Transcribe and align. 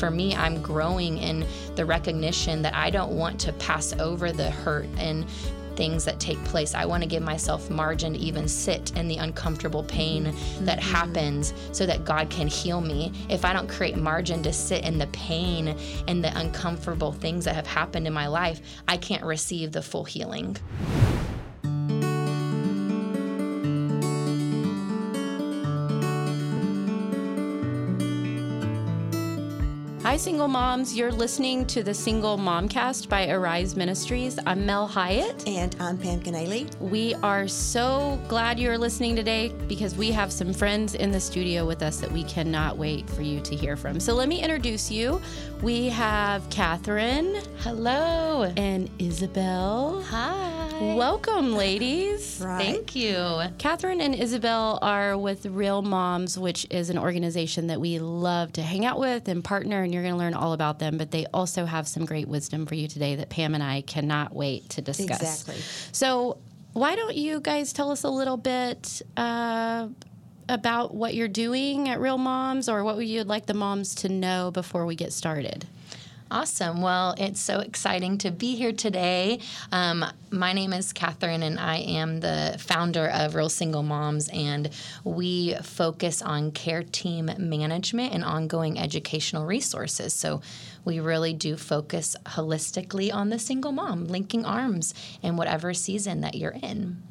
for 0.00 0.10
me, 0.10 0.34
I'm 0.34 0.62
growing 0.62 1.18
in 1.18 1.46
the 1.76 1.84
recognition 1.84 2.62
that 2.62 2.74
I 2.74 2.88
don't 2.88 3.12
want 3.12 3.38
to 3.40 3.52
pass 3.52 3.92
over 4.00 4.32
the 4.32 4.50
hurt 4.50 4.88
and 4.96 5.26
things 5.76 6.04
that 6.04 6.18
take 6.18 6.42
place. 6.44 6.74
I 6.74 6.84
want 6.84 7.02
to 7.02 7.08
give 7.08 7.22
myself 7.22 7.70
margin 7.70 8.14
to 8.14 8.18
even 8.18 8.48
sit 8.48 8.96
in 8.96 9.08
the 9.08 9.16
uncomfortable 9.18 9.84
pain 9.84 10.24
mm-hmm. 10.24 10.64
that 10.64 10.80
happens 10.80 11.54
so 11.72 11.86
that 11.86 12.04
God 12.04 12.28
can 12.30 12.48
heal 12.48 12.80
me. 12.80 13.12
If 13.28 13.44
I 13.44 13.52
don't 13.52 13.68
create 13.68 13.96
margin 13.96 14.42
to 14.42 14.52
sit 14.52 14.84
in 14.84 14.98
the 14.98 15.06
pain 15.08 15.76
and 16.08 16.24
the 16.24 16.36
uncomfortable 16.38 17.12
things 17.12 17.44
that 17.44 17.54
have 17.54 17.66
happened 17.66 18.06
in 18.06 18.12
my 18.12 18.26
life, 18.26 18.60
I 18.88 18.96
can't 18.96 19.24
receive 19.24 19.72
the 19.72 19.82
full 19.82 20.04
healing. 20.04 20.56
Single 30.20 30.48
moms. 30.48 30.94
You're 30.94 31.10
listening 31.10 31.64
to 31.68 31.82
the 31.82 31.94
Single 31.94 32.36
Momcast 32.36 33.08
by 33.08 33.30
Arise 33.30 33.74
Ministries. 33.74 34.38
I'm 34.44 34.66
Mel 34.66 34.86
Hyatt. 34.86 35.48
And 35.48 35.74
I'm 35.80 35.96
Pam 35.96 36.20
Canale. 36.20 36.66
We 36.78 37.14
are 37.22 37.48
so 37.48 38.20
glad 38.28 38.60
you're 38.60 38.76
listening 38.76 39.16
today 39.16 39.48
because 39.66 39.96
we 39.96 40.12
have 40.12 40.30
some 40.30 40.52
friends 40.52 40.94
in 40.94 41.10
the 41.10 41.20
studio 41.20 41.66
with 41.66 41.82
us 41.82 42.00
that 42.00 42.12
we 42.12 42.24
cannot 42.24 42.76
wait 42.76 43.08
for 43.08 43.22
you 43.22 43.40
to 43.40 43.56
hear 43.56 43.78
from. 43.78 43.98
So 43.98 44.14
let 44.14 44.28
me 44.28 44.42
introduce 44.42 44.90
you. 44.90 45.22
We 45.62 45.88
have 45.88 46.46
Catherine. 46.50 47.40
Hello. 47.60 48.52
And 48.58 48.90
Isabel. 48.98 50.02
Hi. 50.02 50.60
Welcome, 50.80 51.56
ladies. 51.56 52.40
Right. 52.42 52.64
Thank 52.64 52.96
you. 52.96 53.42
Catherine 53.58 54.00
and 54.00 54.14
Isabel 54.14 54.78
are 54.80 55.18
with 55.18 55.44
Real 55.44 55.82
Moms, 55.82 56.38
which 56.38 56.66
is 56.70 56.88
an 56.88 56.96
organization 56.96 57.66
that 57.66 57.78
we 57.78 57.98
love 57.98 58.54
to 58.54 58.62
hang 58.62 58.86
out 58.86 58.98
with 58.98 59.28
and 59.28 59.44
partner, 59.44 59.82
and 59.82 59.92
you're 59.92 60.02
going 60.02 60.09
to 60.10 60.16
learn 60.16 60.34
all 60.34 60.52
about 60.52 60.78
them. 60.78 60.98
But 60.98 61.10
they 61.10 61.26
also 61.32 61.64
have 61.64 61.88
some 61.88 62.04
great 62.04 62.28
wisdom 62.28 62.66
for 62.66 62.74
you 62.74 62.88
today 62.88 63.16
that 63.16 63.28
Pam 63.28 63.54
and 63.54 63.62
I 63.62 63.82
cannot 63.82 64.34
wait 64.34 64.68
to 64.70 64.82
discuss. 64.82 65.20
Exactly. 65.20 65.62
So, 65.92 66.38
why 66.72 66.94
don't 66.94 67.16
you 67.16 67.40
guys 67.40 67.72
tell 67.72 67.90
us 67.90 68.04
a 68.04 68.10
little 68.10 68.36
bit 68.36 69.02
uh, 69.16 69.88
about 70.48 70.94
what 70.94 71.14
you're 71.14 71.28
doing 71.28 71.88
at 71.88 72.00
Real 72.00 72.18
Moms, 72.18 72.68
or 72.68 72.84
what 72.84 73.04
you'd 73.04 73.26
like 73.26 73.46
the 73.46 73.54
moms 73.54 73.94
to 73.96 74.08
know 74.08 74.50
before 74.50 74.86
we 74.86 74.94
get 74.94 75.12
started? 75.12 75.66
Awesome. 76.32 76.80
Well, 76.80 77.16
it's 77.18 77.40
so 77.40 77.58
exciting 77.58 78.18
to 78.18 78.30
be 78.30 78.54
here 78.54 78.70
today. 78.70 79.40
Um, 79.72 80.04
my 80.30 80.52
name 80.52 80.72
is 80.72 80.92
Catherine, 80.92 81.42
and 81.42 81.58
I 81.58 81.78
am 81.78 82.20
the 82.20 82.54
founder 82.56 83.08
of 83.08 83.34
Real 83.34 83.48
Single 83.48 83.82
Moms, 83.82 84.28
and 84.28 84.70
we 85.02 85.54
focus 85.54 86.22
on 86.22 86.52
care 86.52 86.84
team 86.84 87.30
management 87.36 88.14
and 88.14 88.22
ongoing 88.22 88.78
educational 88.78 89.44
resources. 89.44 90.14
So 90.14 90.40
we 90.84 91.00
really 91.00 91.32
do 91.32 91.56
focus 91.56 92.14
holistically 92.26 93.12
on 93.12 93.30
the 93.30 93.38
single 93.40 93.72
mom, 93.72 94.06
linking 94.06 94.44
arms 94.44 94.94
in 95.22 95.36
whatever 95.36 95.74
season 95.74 96.20
that 96.20 96.36
you're 96.36 96.56
in. 96.62 97.02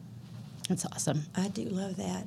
That's 0.70 0.86
awesome. 0.86 1.24
I 1.36 1.50
do 1.50 1.66
love 1.66 1.98
that. 1.98 2.26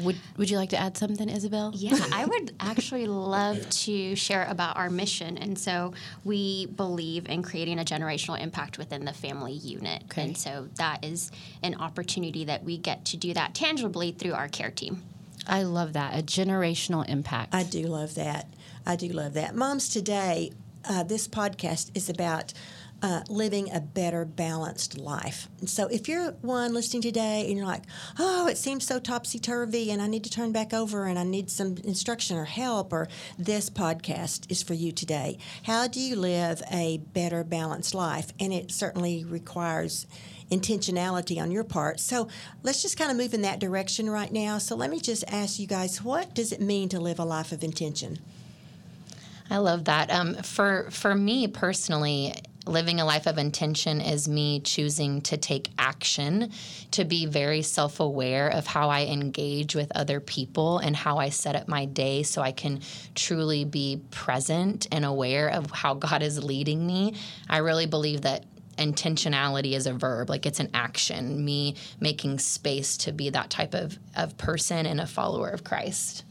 Would 0.00 0.16
Would 0.36 0.50
you 0.50 0.56
like 0.56 0.70
to 0.70 0.76
add 0.78 0.96
something, 0.96 1.28
Isabel? 1.28 1.72
Yeah, 1.74 1.98
I 2.12 2.24
would 2.32 2.54
actually 2.60 3.06
love 3.06 3.68
to 3.70 4.16
share 4.16 4.46
about 4.48 4.76
our 4.76 4.90
mission. 4.90 5.38
And 5.38 5.58
so 5.58 5.92
we 6.24 6.66
believe 6.66 7.28
in 7.28 7.42
creating 7.42 7.78
a 7.78 7.84
generational 7.84 8.40
impact 8.40 8.78
within 8.78 9.04
the 9.04 9.12
family 9.12 9.52
unit. 9.52 10.04
Okay. 10.04 10.22
And 10.22 10.36
so 10.36 10.68
that 10.76 11.04
is 11.04 11.30
an 11.62 11.74
opportunity 11.76 12.44
that 12.44 12.64
we 12.64 12.78
get 12.78 13.04
to 13.06 13.16
do 13.16 13.34
that 13.34 13.54
tangibly 13.54 14.12
through 14.12 14.32
our 14.32 14.48
care 14.48 14.70
team. 14.70 15.02
I 15.46 15.64
love 15.64 15.94
that 15.94 16.18
a 16.18 16.22
generational 16.22 17.08
impact. 17.08 17.54
I 17.54 17.64
do 17.64 17.82
love 17.82 18.14
that. 18.14 18.48
I 18.86 18.96
do 18.96 19.08
love 19.08 19.34
that. 19.34 19.54
Moms 19.54 19.88
today, 19.88 20.52
uh, 20.88 21.02
this 21.02 21.28
podcast 21.28 21.90
is 21.94 22.08
about 22.08 22.52
uh, 23.02 23.22
living 23.28 23.68
a 23.72 23.80
better 23.80 24.24
balanced 24.24 24.96
life. 24.96 25.48
So 25.66 25.88
if 25.88 26.08
you're 26.08 26.32
one 26.40 26.72
listening 26.72 27.02
today 27.02 27.46
and 27.48 27.56
you're 27.56 27.66
like, 27.66 27.82
oh, 28.18 28.46
it 28.46 28.56
seems 28.56 28.86
so 28.86 29.00
topsy 29.00 29.40
turvy 29.40 29.90
and 29.90 30.00
I 30.00 30.06
need 30.06 30.22
to 30.24 30.30
turn 30.30 30.52
back 30.52 30.72
over 30.72 31.06
and 31.06 31.18
I 31.18 31.24
need 31.24 31.50
some 31.50 31.76
instruction 31.84 32.36
or 32.36 32.44
help, 32.44 32.92
or 32.92 33.08
this 33.36 33.68
podcast 33.68 34.50
is 34.50 34.62
for 34.62 34.74
you 34.74 34.92
today. 34.92 35.38
How 35.64 35.88
do 35.88 36.00
you 36.00 36.14
live 36.14 36.62
a 36.70 36.98
better 36.98 37.42
balanced 37.42 37.92
life? 37.92 38.32
And 38.38 38.52
it 38.52 38.70
certainly 38.70 39.24
requires 39.24 40.06
intentionality 40.50 41.42
on 41.42 41.50
your 41.50 41.64
part. 41.64 41.98
So 41.98 42.28
let's 42.62 42.82
just 42.82 42.96
kind 42.96 43.10
of 43.10 43.16
move 43.16 43.34
in 43.34 43.42
that 43.42 43.58
direction 43.58 44.08
right 44.08 44.30
now. 44.32 44.58
So 44.58 44.76
let 44.76 44.90
me 44.90 45.00
just 45.00 45.24
ask 45.26 45.58
you 45.58 45.66
guys, 45.66 46.04
what 46.04 46.34
does 46.34 46.52
it 46.52 46.60
mean 46.60 46.88
to 46.90 47.00
live 47.00 47.18
a 47.18 47.24
life 47.24 47.50
of 47.50 47.64
intention? 47.64 48.18
I 49.50 49.58
love 49.58 49.84
that. 49.84 50.10
Um, 50.10 50.36
for 50.36 50.88
for 50.90 51.14
me 51.14 51.46
personally, 51.46 52.34
living 52.66 53.00
a 53.00 53.04
life 53.04 53.26
of 53.26 53.38
intention 53.38 54.00
is 54.00 54.28
me 54.28 54.60
choosing 54.60 55.20
to 55.22 55.36
take 55.36 55.70
action, 55.78 56.52
to 56.92 57.04
be 57.04 57.26
very 57.26 57.62
self 57.62 58.00
aware 58.00 58.48
of 58.48 58.66
how 58.66 58.88
I 58.88 59.06
engage 59.06 59.74
with 59.74 59.90
other 59.94 60.20
people 60.20 60.78
and 60.78 60.94
how 60.94 61.18
I 61.18 61.30
set 61.30 61.56
up 61.56 61.68
my 61.68 61.84
day 61.86 62.22
so 62.22 62.42
I 62.42 62.52
can 62.52 62.80
truly 63.14 63.64
be 63.64 64.00
present 64.10 64.86
and 64.92 65.04
aware 65.04 65.48
of 65.48 65.70
how 65.70 65.94
God 65.94 66.22
is 66.22 66.42
leading 66.42 66.86
me. 66.86 67.14
I 67.48 67.58
really 67.58 67.86
believe 67.86 68.22
that 68.22 68.44
intentionality 68.78 69.72
is 69.72 69.86
a 69.86 69.92
verb 69.92 70.30
like 70.30 70.46
it's 70.46 70.58
an 70.58 70.70
action 70.72 71.44
me 71.44 71.74
making 72.00 72.38
space 72.38 72.96
to 72.96 73.12
be 73.12 73.28
that 73.28 73.50
type 73.50 73.74
of, 73.74 73.98
of 74.16 74.36
person 74.38 74.86
and 74.86 74.98
a 74.98 75.06
follower 75.06 75.50
of 75.50 75.62
christ 75.62 76.24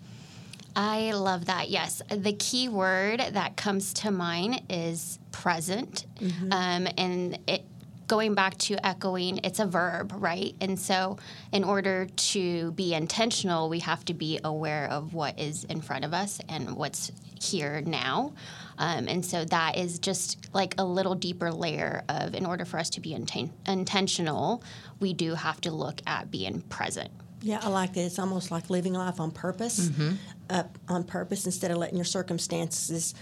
I 0.75 1.11
love 1.11 1.45
that. 1.45 1.69
Yes. 1.69 2.01
The 2.09 2.33
key 2.33 2.69
word 2.69 3.19
that 3.31 3.57
comes 3.57 3.93
to 3.95 4.11
mind 4.11 4.61
is 4.69 5.19
present. 5.31 6.05
Mm-hmm. 6.19 6.53
Um, 6.53 6.87
and 6.97 7.39
it, 7.47 7.65
going 8.07 8.35
back 8.35 8.57
to 8.57 8.85
echoing, 8.85 9.39
it's 9.43 9.59
a 9.59 9.65
verb, 9.65 10.13
right? 10.15 10.53
And 10.59 10.79
so, 10.79 11.17
in 11.51 11.63
order 11.63 12.07
to 12.07 12.71
be 12.71 12.93
intentional, 12.93 13.69
we 13.69 13.79
have 13.79 14.03
to 14.05 14.13
be 14.13 14.39
aware 14.43 14.89
of 14.89 15.13
what 15.13 15.39
is 15.39 15.63
in 15.65 15.81
front 15.81 16.05
of 16.05 16.13
us 16.13 16.39
and 16.49 16.75
what's 16.75 17.11
here 17.39 17.81
now. 17.81 18.33
Um, 18.77 19.07
and 19.07 19.25
so, 19.25 19.45
that 19.45 19.77
is 19.77 19.99
just 19.99 20.53
like 20.53 20.75
a 20.77 20.83
little 20.83 21.15
deeper 21.15 21.51
layer 21.51 22.03
of, 22.09 22.35
in 22.35 22.45
order 22.45 22.65
for 22.65 22.79
us 22.79 22.89
to 22.91 23.01
be 23.01 23.11
inten- 23.11 23.51
intentional, 23.65 24.63
we 24.99 25.13
do 25.13 25.35
have 25.35 25.61
to 25.61 25.71
look 25.71 26.01
at 26.05 26.29
being 26.31 26.61
present. 26.63 27.11
Yeah, 27.41 27.59
I 27.61 27.69
like 27.69 27.93
that. 27.93 28.01
It's 28.01 28.19
almost 28.19 28.51
like 28.51 28.69
living 28.69 28.93
life 28.93 29.19
on 29.19 29.31
purpose, 29.31 29.89
mm-hmm. 29.89 30.15
uh, 30.49 30.63
on 30.87 31.03
purpose 31.03 31.45
instead 31.45 31.71
of 31.71 31.77
letting 31.77 31.97
your 31.97 32.05
circumstances 32.05 33.15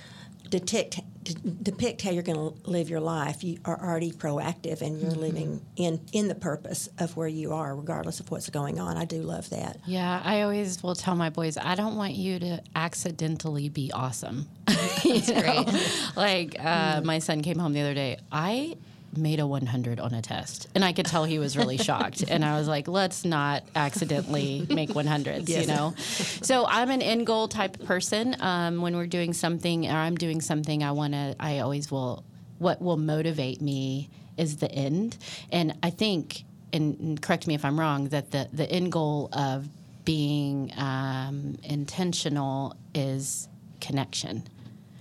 detect 0.50 1.00
d- 1.24 1.36
depict 1.62 2.02
how 2.02 2.12
you're 2.12 2.24
going 2.24 2.54
to 2.54 2.70
live 2.70 2.90
your 2.90 3.00
life. 3.00 3.44
You 3.44 3.60
are 3.66 3.80
already 3.80 4.12
proactive, 4.12 4.82
and 4.82 5.00
you're 5.00 5.12
mm-hmm. 5.12 5.20
living 5.20 5.66
in 5.76 6.02
in 6.12 6.28
the 6.28 6.36
purpose 6.36 6.90
of 6.98 7.16
where 7.16 7.28
you 7.28 7.54
are, 7.54 7.76
regardless 7.76 8.20
of 8.20 8.30
what's 8.32 8.50
going 8.50 8.80
on. 8.80 8.98
I 8.98 9.06
do 9.06 9.22
love 9.22 9.50
that. 9.52 9.78
Yeah, 9.86 10.22
I 10.24 10.42
always 10.42 10.82
will 10.84 10.96
tell 10.96 11.16
my 11.16 11.30
boys, 11.30 11.58
I 11.58 11.76
don't 11.76 11.96
want 11.96 12.14
you 12.14 12.40
to 12.40 12.62
accidentally 12.76 13.70
be 13.70 13.92
awesome. 13.94 14.48
That's 14.66 15.32
great. 15.32 16.16
like 16.16 16.56
uh, 16.60 17.02
mm. 17.02 17.04
my 17.04 17.20
son 17.20 17.42
came 17.42 17.60
home 17.60 17.74
the 17.74 17.82
other 17.82 17.94
day. 17.94 18.18
I 18.32 18.78
made 19.16 19.40
a 19.40 19.48
100 19.48 20.00
on 20.00 20.14
a 20.14 20.22
test. 20.22 20.68
And 20.76 20.84
I 20.84 20.94
could 20.94 21.06
tell 21.06 21.26
he 21.26 21.40
was 21.40 21.58
really 21.58 21.78
shocked. 21.78 22.24
And 22.28 22.44
I 22.46 22.58
was 22.58 22.68
like, 22.68 22.88
let's 22.88 23.26
not 23.26 23.64
accidentally 23.76 24.66
make 24.70 24.90
100s, 24.90 25.48
yes. 25.48 25.62
you 25.62 25.68
know? 25.68 25.94
So 25.98 26.66
I'm 26.66 26.90
an 26.90 27.02
end 27.02 27.26
goal 27.26 27.48
type 27.48 27.84
person. 27.86 28.36
Um, 28.40 28.82
when 28.82 28.96
we're 28.96 29.08
doing 29.08 29.34
something 29.34 29.88
or 29.88 29.96
I'm 29.96 30.16
doing 30.16 30.42
something, 30.42 30.84
I 30.84 30.92
want 30.92 31.14
to, 31.14 31.36
I 31.40 31.60
always 31.60 31.92
will, 31.92 32.24
what 32.60 32.82
will 32.82 32.98
motivate 32.98 33.62
me 33.62 34.10
is 34.38 34.58
the 34.58 34.72
end. 34.72 35.18
And 35.52 35.78
I 35.84 35.90
think, 35.90 36.44
and 36.72 37.22
correct 37.22 37.48
me 37.48 37.56
if 37.56 37.66
I'm 37.66 37.80
wrong, 37.80 38.10
that 38.10 38.32
the, 38.32 38.48
the 38.54 38.70
end 38.70 38.92
goal 38.92 39.30
of 39.34 39.68
being 40.06 40.72
um, 40.78 41.58
intentional 41.64 42.76
is 42.94 43.48
connection. 43.82 44.44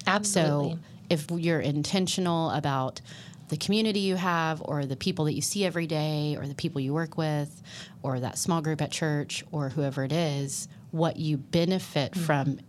Absolutely. 0.07 0.73
So 0.73 0.79
if 1.11 1.31
you're 1.31 1.61
intentional 1.61 2.51
about 2.51 3.01
the 3.49 3.57
community 3.57 4.01
you 4.01 4.17
have 4.17 4.63
or 4.65 4.85
the 4.85 4.97
people 4.97 5.25
that 5.27 5.35
you 5.35 5.41
see 5.43 5.65
every 5.65 5.87
day 5.87 6.37
or 6.39 6.47
the 6.47 6.55
people 6.55 6.81
you 6.81 6.93
work 6.93 7.17
with 7.17 7.63
or 8.03 8.21
that 8.21 8.39
small 8.39 8.61
group 8.61 8.81
at 8.81 8.91
church 8.91 9.45
or 9.53 9.71
whoever 9.71 10.05
it 10.05 10.13
is, 10.13 10.69
what 10.91 11.17
you 11.17 11.37
benefit 11.37 12.13
mm-hmm. 12.13 12.25
from 12.25 12.61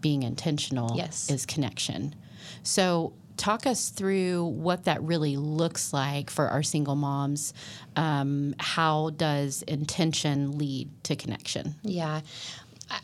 being 0.00 0.22
intentional 0.22 0.96
yes. 0.96 1.30
is 1.30 1.46
connection. 1.46 2.14
So, 2.62 3.12
talk 3.36 3.66
us 3.66 3.88
through 3.88 4.44
what 4.44 4.84
that 4.84 5.02
really 5.02 5.36
looks 5.36 5.94
like 5.94 6.28
for 6.28 6.48
our 6.48 6.62
single 6.62 6.94
moms. 6.94 7.54
Um, 7.96 8.54
how 8.58 9.10
does 9.10 9.62
intention 9.62 10.58
lead 10.58 10.90
to 11.04 11.16
connection? 11.16 11.74
Yeah. 11.82 12.20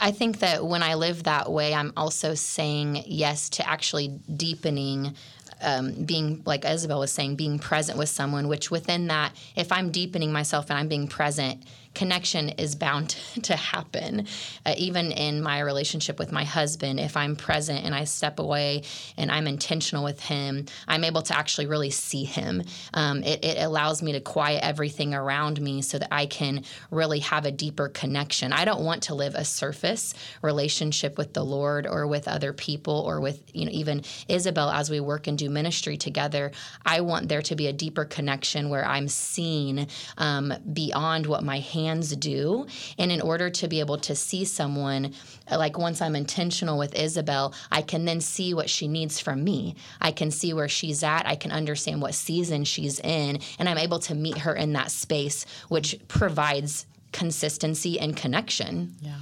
I 0.00 0.10
think 0.10 0.40
that 0.40 0.66
when 0.66 0.82
I 0.82 0.94
live 0.94 1.22
that 1.22 1.50
way, 1.50 1.72
I'm 1.72 1.92
also 1.96 2.34
saying 2.34 3.04
yes 3.06 3.48
to 3.50 3.68
actually 3.68 4.08
deepening 4.34 5.14
um, 5.62 5.92
being 6.04 6.42
like 6.44 6.64
Isabel 6.64 7.00
was 7.00 7.12
saying, 7.12 7.36
being 7.36 7.58
present 7.58 7.98
with 7.98 8.08
someone. 8.08 8.48
Which 8.48 8.70
within 8.70 9.06
that, 9.08 9.34
if 9.54 9.72
I'm 9.72 9.90
deepening 9.90 10.32
myself 10.32 10.70
and 10.70 10.78
I'm 10.78 10.88
being 10.88 11.08
present, 11.08 11.62
connection 11.96 12.50
is 12.50 12.74
bound 12.74 13.08
to 13.42 13.56
happen. 13.56 14.26
Uh, 14.64 14.74
even 14.76 15.10
in 15.10 15.42
my 15.42 15.60
relationship 15.60 16.18
with 16.18 16.30
my 16.30 16.44
husband, 16.44 17.00
if 17.00 17.16
I'm 17.16 17.34
present 17.34 17.84
and 17.84 17.94
I 17.94 18.04
step 18.04 18.38
away 18.38 18.82
and 19.16 19.32
I'm 19.32 19.48
intentional 19.48 20.04
with 20.04 20.20
him, 20.20 20.66
I'm 20.86 21.02
able 21.02 21.22
to 21.22 21.36
actually 21.36 21.66
really 21.66 21.90
see 21.90 22.24
him. 22.24 22.62
Um, 22.92 23.24
it, 23.24 23.44
it 23.44 23.58
allows 23.62 24.02
me 24.02 24.12
to 24.12 24.20
quiet 24.20 24.62
everything 24.62 25.14
around 25.14 25.60
me 25.60 25.82
so 25.82 25.98
that 25.98 26.12
I 26.12 26.26
can 26.26 26.64
really 26.90 27.20
have 27.20 27.46
a 27.46 27.50
deeper 27.50 27.88
connection. 27.88 28.52
I 28.52 28.66
don't 28.66 28.84
want 28.84 29.04
to 29.04 29.14
live 29.14 29.34
a 29.34 29.44
surface 29.44 30.14
relationship 30.42 31.16
with 31.16 31.32
the 31.32 31.44
Lord 31.44 31.86
or 31.86 32.06
with 32.06 32.28
other 32.28 32.52
people 32.52 33.02
or 33.06 33.20
with 33.20 33.42
you 33.54 33.64
know 33.64 33.72
even 33.72 34.02
Isabel 34.28 34.70
as 34.70 34.90
we 34.90 35.00
work 35.00 35.26
and 35.26 35.38
do 35.38 35.48
ministry 35.48 35.96
together. 35.96 36.52
I 36.84 37.00
want 37.00 37.28
there 37.28 37.42
to 37.42 37.56
be 37.56 37.68
a 37.68 37.72
deeper 37.72 38.04
connection 38.04 38.68
where 38.68 38.84
I'm 38.84 39.08
seen 39.08 39.86
um, 40.18 40.52
beyond 40.72 41.26
what 41.26 41.42
my 41.42 41.58
hands 41.86 42.14
do, 42.16 42.66
and 42.98 43.12
in 43.12 43.20
order 43.20 43.48
to 43.50 43.68
be 43.68 43.80
able 43.80 43.98
to 43.98 44.14
see 44.14 44.44
someone, 44.44 45.12
uh, 45.50 45.58
like 45.58 45.78
once 45.78 46.00
I'm 46.02 46.16
intentional 46.16 46.78
with 46.78 46.94
Isabel, 46.94 47.54
I 47.70 47.82
can 47.82 48.04
then 48.04 48.20
see 48.20 48.54
what 48.54 48.68
she 48.68 48.88
needs 48.88 49.20
from 49.20 49.44
me. 49.44 49.76
I 50.00 50.10
can 50.12 50.30
see 50.30 50.52
where 50.52 50.68
she's 50.68 51.02
at. 51.02 51.26
I 51.26 51.36
can 51.36 51.52
understand 51.52 52.02
what 52.02 52.14
season 52.14 52.64
she's 52.64 52.98
in, 53.00 53.40
and 53.58 53.68
I'm 53.68 53.78
able 53.78 54.00
to 54.00 54.14
meet 54.14 54.38
her 54.38 54.54
in 54.54 54.72
that 54.72 54.90
space, 54.90 55.46
which 55.68 55.96
provides 56.08 56.86
consistency 57.12 57.98
and 57.98 58.16
connection. 58.16 58.94
Yeah. 59.00 59.18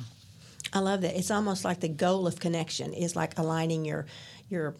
I 0.72 0.80
love 0.80 1.02
that. 1.02 1.16
It's 1.16 1.30
almost 1.30 1.64
like 1.64 1.80
the 1.80 1.88
goal 1.88 2.26
of 2.26 2.40
connection 2.40 2.92
is 2.92 3.14
like 3.14 3.38
aligning 3.38 3.84
your 3.84 4.06
your 4.48 4.74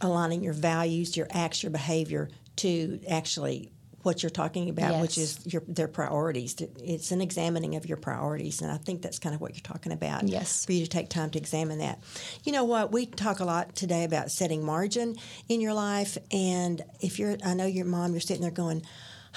aligning 0.00 0.42
your 0.42 0.52
values, 0.52 1.16
your 1.16 1.28
acts, 1.30 1.62
your 1.62 1.70
behavior 1.70 2.28
to 2.56 3.00
actually 3.08 3.70
what 4.02 4.22
you're 4.22 4.30
talking 4.30 4.68
about, 4.70 4.92
yes. 4.92 5.02
which 5.02 5.18
is 5.18 5.52
your 5.52 5.62
their 5.68 5.88
priorities. 5.88 6.56
It's 6.82 7.10
an 7.10 7.20
examining 7.20 7.76
of 7.76 7.86
your 7.86 7.96
priorities, 7.96 8.62
and 8.62 8.70
I 8.70 8.76
think 8.76 9.02
that's 9.02 9.18
kind 9.18 9.34
of 9.34 9.40
what 9.40 9.54
you're 9.54 9.62
talking 9.62 9.92
about. 9.92 10.28
Yes, 10.28 10.64
for 10.64 10.72
you 10.72 10.84
to 10.84 10.90
take 10.90 11.08
time 11.08 11.30
to 11.30 11.38
examine 11.38 11.78
that. 11.78 12.00
You 12.44 12.52
know 12.52 12.64
what? 12.64 12.92
We 12.92 13.06
talk 13.06 13.40
a 13.40 13.44
lot 13.44 13.74
today 13.74 14.04
about 14.04 14.30
setting 14.30 14.64
margin 14.64 15.16
in 15.48 15.60
your 15.60 15.74
life, 15.74 16.16
and 16.30 16.82
if 17.00 17.18
you're, 17.18 17.36
I 17.44 17.54
know 17.54 17.66
your 17.66 17.86
mom, 17.86 18.12
you're 18.12 18.20
sitting 18.20 18.42
there 18.42 18.50
going. 18.50 18.82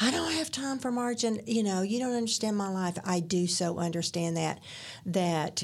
I 0.01 0.09
don't 0.09 0.31
have 0.31 0.49
time 0.49 0.79
for 0.79 0.91
margin. 0.91 1.41
You 1.45 1.61
know, 1.61 1.83
you 1.83 1.99
don't 1.99 2.15
understand 2.15 2.57
my 2.57 2.69
life. 2.69 2.97
I 3.05 3.19
do 3.19 3.45
so 3.45 3.77
understand 3.77 4.37
that. 4.37 4.59
That 5.05 5.63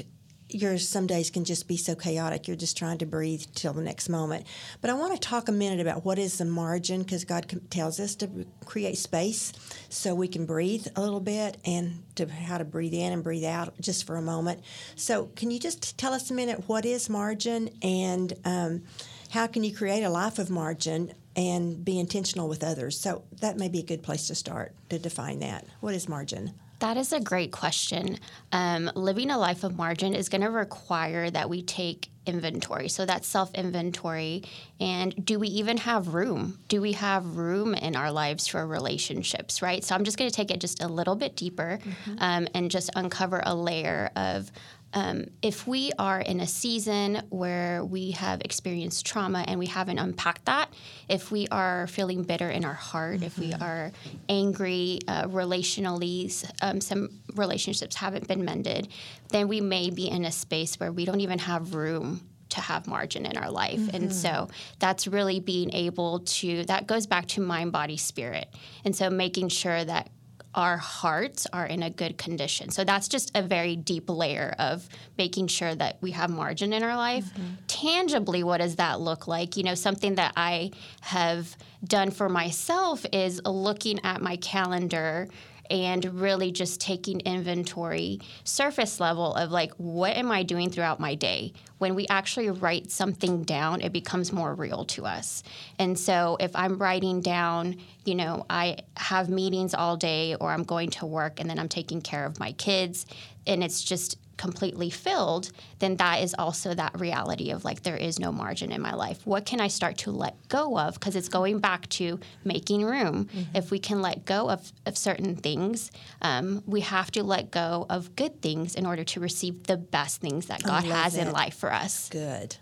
your 0.54 0.78
some 0.78 1.06
days 1.06 1.30
can 1.30 1.44
just 1.44 1.68
be 1.68 1.76
so 1.76 1.94
chaotic. 1.94 2.48
You're 2.48 2.56
just 2.56 2.76
trying 2.76 2.98
to 2.98 3.06
breathe 3.06 3.44
till 3.54 3.72
the 3.72 3.82
next 3.82 4.08
moment. 4.08 4.46
But 4.80 4.90
I 4.90 4.94
want 4.94 5.12
to 5.14 5.18
talk 5.18 5.48
a 5.48 5.52
minute 5.52 5.80
about 5.80 6.04
what 6.04 6.18
is 6.18 6.38
the 6.38 6.44
margin 6.44 7.02
because 7.02 7.24
God 7.24 7.60
tells 7.70 8.00
us 8.00 8.14
to 8.16 8.46
create 8.64 8.98
space 8.98 9.52
so 9.88 10.14
we 10.14 10.28
can 10.28 10.46
breathe 10.46 10.86
a 10.96 11.00
little 11.00 11.20
bit 11.20 11.58
and 11.64 12.02
to 12.16 12.28
how 12.28 12.58
to 12.58 12.64
breathe 12.64 12.94
in 12.94 13.12
and 13.12 13.22
breathe 13.22 13.44
out 13.44 13.74
just 13.80 14.06
for 14.06 14.16
a 14.16 14.22
moment. 14.22 14.62
So, 14.96 15.26
can 15.36 15.50
you 15.50 15.58
just 15.58 15.98
tell 15.98 16.12
us 16.12 16.30
a 16.30 16.34
minute 16.34 16.68
what 16.68 16.84
is 16.84 17.08
margin 17.08 17.70
and 17.82 18.32
um, 18.44 18.82
how 19.30 19.46
can 19.46 19.64
you 19.64 19.74
create 19.74 20.02
a 20.02 20.10
life 20.10 20.38
of 20.38 20.50
margin 20.50 21.12
and 21.36 21.84
be 21.84 21.98
intentional 21.98 22.48
with 22.48 22.62
others? 22.64 22.98
So, 23.00 23.24
that 23.40 23.56
may 23.56 23.68
be 23.68 23.80
a 23.80 23.84
good 23.84 24.02
place 24.02 24.26
to 24.28 24.34
start 24.34 24.74
to 24.90 24.98
define 24.98 25.40
that. 25.40 25.66
What 25.80 25.94
is 25.94 26.08
margin? 26.08 26.54
That 26.80 26.96
is 26.96 27.12
a 27.12 27.20
great 27.20 27.52
question. 27.52 28.18
Um, 28.52 28.90
living 28.94 29.30
a 29.30 29.38
life 29.38 29.64
of 29.64 29.76
margin 29.76 30.14
is 30.14 30.28
going 30.28 30.40
to 30.40 30.50
require 30.50 31.30
that 31.30 31.48
we 31.48 31.62
take 31.62 32.08
inventory. 32.26 32.88
So 32.88 33.04
that's 33.04 33.26
self 33.26 33.54
inventory. 33.54 34.44
And 34.78 35.24
do 35.24 35.38
we 35.38 35.48
even 35.48 35.76
have 35.78 36.14
room? 36.14 36.58
Do 36.68 36.80
we 36.80 36.92
have 36.92 37.36
room 37.36 37.74
in 37.74 37.96
our 37.96 38.10
lives 38.10 38.46
for 38.46 38.66
relationships, 38.66 39.60
right? 39.60 39.84
So 39.84 39.94
I'm 39.94 40.04
just 40.04 40.18
going 40.18 40.30
to 40.30 40.34
take 40.34 40.50
it 40.50 40.60
just 40.60 40.82
a 40.82 40.88
little 40.88 41.16
bit 41.16 41.36
deeper 41.36 41.78
mm-hmm. 41.82 42.14
um, 42.18 42.48
and 42.54 42.70
just 42.70 42.90
uncover 42.96 43.42
a 43.44 43.54
layer 43.54 44.10
of 44.16 44.50
um, 44.92 45.26
if 45.42 45.66
we 45.66 45.92
are 45.98 46.20
in 46.20 46.40
a 46.40 46.46
season 46.46 47.22
where 47.30 47.84
we 47.84 48.10
have 48.12 48.40
experienced 48.42 49.06
trauma 49.06 49.44
and 49.46 49.58
we 49.58 49.66
haven't 49.66 49.98
unpacked 49.98 50.46
that, 50.46 50.72
if 51.08 51.30
we 51.30 51.46
are 51.48 51.86
feeling 51.86 52.24
bitter 52.24 52.50
in 52.50 52.64
our 52.64 52.74
heart, 52.74 53.16
mm-hmm. 53.16 53.24
if 53.24 53.38
we 53.38 53.50
mm-hmm. 53.50 53.62
are 53.62 53.92
angry 54.28 54.98
uh, 55.06 55.24
relationally, 55.24 56.50
um, 56.62 56.80
some 56.80 57.08
relationships 57.36 57.94
haven't 57.96 58.26
been 58.26 58.44
mended, 58.44 58.88
then 59.28 59.46
we 59.46 59.60
may 59.60 59.90
be 59.90 60.08
in 60.08 60.24
a 60.24 60.32
space 60.32 60.78
where 60.80 60.90
we 60.90 61.04
don't 61.04 61.20
even 61.20 61.38
have 61.38 61.74
room 61.74 62.26
to 62.48 62.60
have 62.60 62.88
margin 62.88 63.26
in 63.26 63.36
our 63.36 63.50
life. 63.50 63.78
Mm-hmm. 63.78 63.96
And 63.96 64.12
so 64.12 64.48
that's 64.80 65.06
really 65.06 65.38
being 65.38 65.72
able 65.72 66.20
to, 66.20 66.64
that 66.64 66.88
goes 66.88 67.06
back 67.06 67.26
to 67.28 67.40
mind, 67.40 67.70
body, 67.70 67.96
spirit. 67.96 68.48
And 68.84 68.94
so 68.94 69.08
making 69.08 69.50
sure 69.50 69.84
that 69.84 70.10
our 70.54 70.76
hearts 70.76 71.46
are 71.52 71.66
in 71.66 71.82
a 71.82 71.90
good 71.90 72.18
condition. 72.18 72.70
So 72.70 72.84
that's 72.84 73.08
just 73.08 73.30
a 73.36 73.42
very 73.42 73.76
deep 73.76 74.08
layer 74.08 74.54
of 74.58 74.88
making 75.16 75.46
sure 75.46 75.74
that 75.74 75.98
we 76.00 76.10
have 76.12 76.30
margin 76.30 76.72
in 76.72 76.82
our 76.82 76.96
life. 76.96 77.26
Mm-hmm. 77.26 77.54
Tangibly, 77.68 78.42
what 78.42 78.58
does 78.58 78.76
that 78.76 79.00
look 79.00 79.28
like? 79.28 79.56
You 79.56 79.62
know, 79.62 79.74
something 79.74 80.16
that 80.16 80.32
I 80.36 80.72
have 81.02 81.56
done 81.84 82.10
for 82.10 82.28
myself 82.28 83.06
is 83.12 83.40
looking 83.44 84.00
at 84.04 84.20
my 84.20 84.36
calendar 84.36 85.28
and 85.70 86.04
really 86.20 86.50
just 86.50 86.80
taking 86.80 87.20
inventory 87.20 88.20
surface 88.44 89.00
level 89.00 89.34
of 89.34 89.50
like 89.50 89.72
what 89.74 90.16
am 90.16 90.30
i 90.30 90.42
doing 90.42 90.70
throughout 90.70 91.00
my 91.00 91.14
day? 91.14 91.52
When 91.78 91.94
we 91.94 92.06
actually 92.08 92.50
write 92.50 92.90
something 92.90 93.44
down 93.44 93.80
it 93.80 93.92
becomes 93.92 94.32
more 94.32 94.54
real 94.54 94.84
to 94.86 95.06
us. 95.06 95.42
And 95.78 95.98
so 95.98 96.36
if 96.40 96.54
i'm 96.54 96.78
writing 96.78 97.20
down 97.20 97.76
you 98.04 98.14
know 98.14 98.44
i 98.50 98.78
have 98.96 99.28
meetings 99.28 99.74
all 99.74 99.96
day 99.96 100.34
or 100.40 100.50
i'm 100.50 100.64
going 100.64 100.90
to 100.90 101.06
work 101.06 101.40
and 101.40 101.48
then 101.48 101.58
i'm 101.58 101.68
taking 101.68 102.00
care 102.00 102.24
of 102.24 102.38
my 102.40 102.52
kids 102.52 103.06
and 103.46 103.62
it's 103.62 103.82
just 103.82 104.16
completely 104.40 104.88
filled, 104.88 105.52
then 105.80 105.96
that 105.96 106.22
is 106.22 106.34
also 106.38 106.72
that 106.72 106.98
reality 106.98 107.50
of 107.50 107.62
like 107.62 107.82
there 107.82 107.96
is 107.96 108.18
no 108.18 108.32
margin 108.32 108.72
in 108.72 108.80
my 108.80 108.94
life. 108.94 109.20
What 109.26 109.44
can 109.44 109.60
I 109.60 109.68
start 109.68 109.98
to 109.98 110.10
let 110.10 110.48
go 110.48 110.78
of? 110.78 110.94
Because 110.94 111.14
it's 111.14 111.28
going 111.28 111.58
back 111.58 111.86
to 111.90 112.18
making 112.42 112.82
room. 112.86 113.26
Mm-hmm. 113.26 113.54
If 113.54 113.70
we 113.70 113.78
can 113.78 114.00
let 114.00 114.24
go 114.24 114.48
of, 114.48 114.72
of 114.86 114.96
certain 114.96 115.36
things, 115.36 115.90
um, 116.22 116.62
we 116.66 116.80
have 116.80 117.10
to 117.10 117.22
let 117.22 117.50
go 117.50 117.84
of 117.90 118.16
good 118.16 118.40
things 118.40 118.74
in 118.74 118.86
order 118.86 119.04
to 119.04 119.20
receive 119.20 119.64
the 119.64 119.76
best 119.76 120.22
things 120.22 120.46
that 120.46 120.62
God 120.62 120.84
has 120.84 121.16
that. 121.16 121.26
in 121.26 121.32
life 121.34 121.54
for 121.54 121.70
us. 121.70 122.08
Good. 122.08 122.56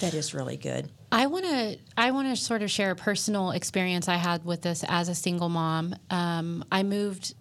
That 0.00 0.14
is 0.14 0.34
really 0.34 0.56
good. 0.56 0.90
I 1.12 1.26
want 1.26 1.44
to 1.44 1.78
I 1.96 2.10
want 2.10 2.28
to 2.28 2.42
sort 2.42 2.62
of 2.62 2.72
share 2.72 2.90
a 2.90 2.96
personal 2.96 3.52
experience 3.52 4.08
I 4.08 4.16
had 4.16 4.44
with 4.44 4.62
this 4.62 4.84
as 4.88 5.08
a 5.08 5.14
single 5.14 5.48
mom. 5.48 5.94
Um, 6.10 6.64
I 6.72 6.82
moved 6.82 7.34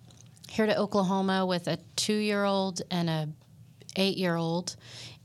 here 0.48 0.66
to 0.66 0.78
Oklahoma 0.78 1.46
with 1.46 1.68
a 1.68 1.78
two 1.96 2.16
year 2.16 2.44
old 2.44 2.82
and 2.92 3.10
a 3.10 3.30
eight 4.00 4.18
year 4.18 4.36
old, 4.36 4.76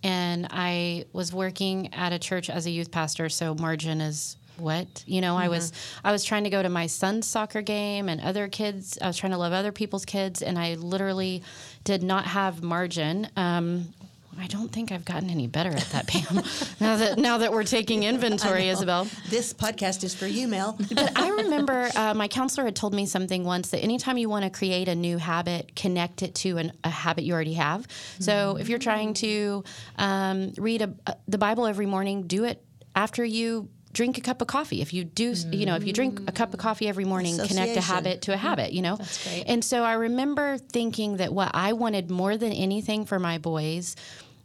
and 0.03 0.47
I 0.51 1.07
was 1.13 1.33
working 1.33 1.93
at 1.95 2.13
a 2.13 2.19
church 2.19 2.51
as 2.51 2.67
a 2.67 2.71
youth 2.71 2.91
pastor. 2.91 3.29
So 3.29 3.55
margin 3.55 4.01
is 4.01 4.37
what 4.57 5.03
you 5.07 5.21
know. 5.21 5.35
Mm-hmm. 5.35 5.45
I 5.45 5.49
was 5.49 5.73
I 6.05 6.13
was 6.13 6.25
trying 6.25 6.45
to 6.45 6.51
go 6.51 6.63
to 6.63 6.69
my 6.69 6.87
son's 6.87 7.27
soccer 7.27 7.63
game 7.63 8.09
and 8.09 8.21
other 8.21 8.49
kids. 8.49 8.99
I 9.01 9.07
was 9.07 9.17
trying 9.17 9.33
to 9.33 9.39
love 9.39 9.53
other 9.53 9.73
people's 9.73 10.05
kids, 10.05 10.43
and 10.43 10.59
I 10.59 10.75
literally 10.75 11.43
did 11.85 12.03
not 12.03 12.27
have 12.27 12.63
margin. 12.63 13.29
Um, 13.37 13.95
I 14.41 14.47
don't 14.47 14.71
think 14.71 14.93
I've 14.93 15.05
gotten 15.05 15.31
any 15.31 15.47
better 15.47 15.71
at 15.71 15.87
that, 15.93 16.07
Pam. 16.07 16.37
now 16.81 16.97
that 16.97 17.19
now 17.19 17.39
that 17.39 17.53
we're 17.53 17.65
taking 17.65 18.03
inventory, 18.03 18.69
Isabel. 18.69 19.07
This 19.29 19.53
podcast 19.53 20.05
is 20.05 20.15
for 20.15 20.27
you, 20.27 20.49
Mel. 20.49 20.79
but 20.95 21.17
I 21.19 21.31
remember 21.31 21.91
uh, 21.97 22.15
my 22.15 22.29
counselor 22.29 22.65
had 22.65 22.77
told 22.77 22.95
me 22.95 23.07
something 23.07 23.45
once 23.45 23.71
that 23.71 23.81
anytime 23.81 24.19
you 24.19 24.29
want 24.29 24.45
to 24.45 24.51
create 24.51 24.89
a 24.89 24.95
new 24.95 25.19
habit, 25.19 25.75
connect 25.77 26.23
it 26.23 26.35
to 26.37 26.59
an, 26.59 26.73
a 26.85 26.91
habit 26.91 27.25
you 27.25 27.33
already 27.33 27.55
have. 27.55 27.87
So 28.19 28.33
mm-hmm. 28.33 28.61
if 28.61 28.69
you're 28.69 28.79
trying 28.79 29.15
to 29.15 29.65
um, 29.97 30.53
read 30.57 30.83
a, 30.83 30.95
uh, 31.07 31.15
the 31.29 31.39
Bible 31.39 31.67
every 31.67 31.87
morning, 31.87 32.27
do 32.27 32.45
it 32.45 32.65
after 32.95 33.25
you 33.25 33.69
drink 33.95 34.19
a 34.19 34.21
cup 34.21 34.43
of 34.43 34.49
coffee. 34.49 34.83
If 34.83 34.93
you 34.93 35.05
do, 35.05 35.33
mm. 35.33 35.57
you 35.57 35.65
know, 35.65 35.77
if 35.77 35.87
you 35.87 35.93
drink 35.93 36.21
a 36.27 36.33
cup 36.33 36.53
of 36.53 36.61
coffee 36.61 36.89
every 36.89 37.07
morning, 37.07 37.39
connect 37.39 37.77
a 37.77 37.81
habit 37.81 38.23
to 38.23 38.35
a 38.35 38.37
habit, 38.37 38.73
you 38.73 38.83
know? 38.83 38.99
And 39.47 39.65
so 39.65 39.83
I 39.83 39.95
remember 39.95 40.59
thinking 40.59 41.17
that 41.17 41.33
what 41.33 41.53
I 41.55 41.73
wanted 41.73 42.11
more 42.11 42.37
than 42.37 42.53
anything 42.53 43.07
for 43.07 43.19
my 43.19 43.39
boys 43.39 43.97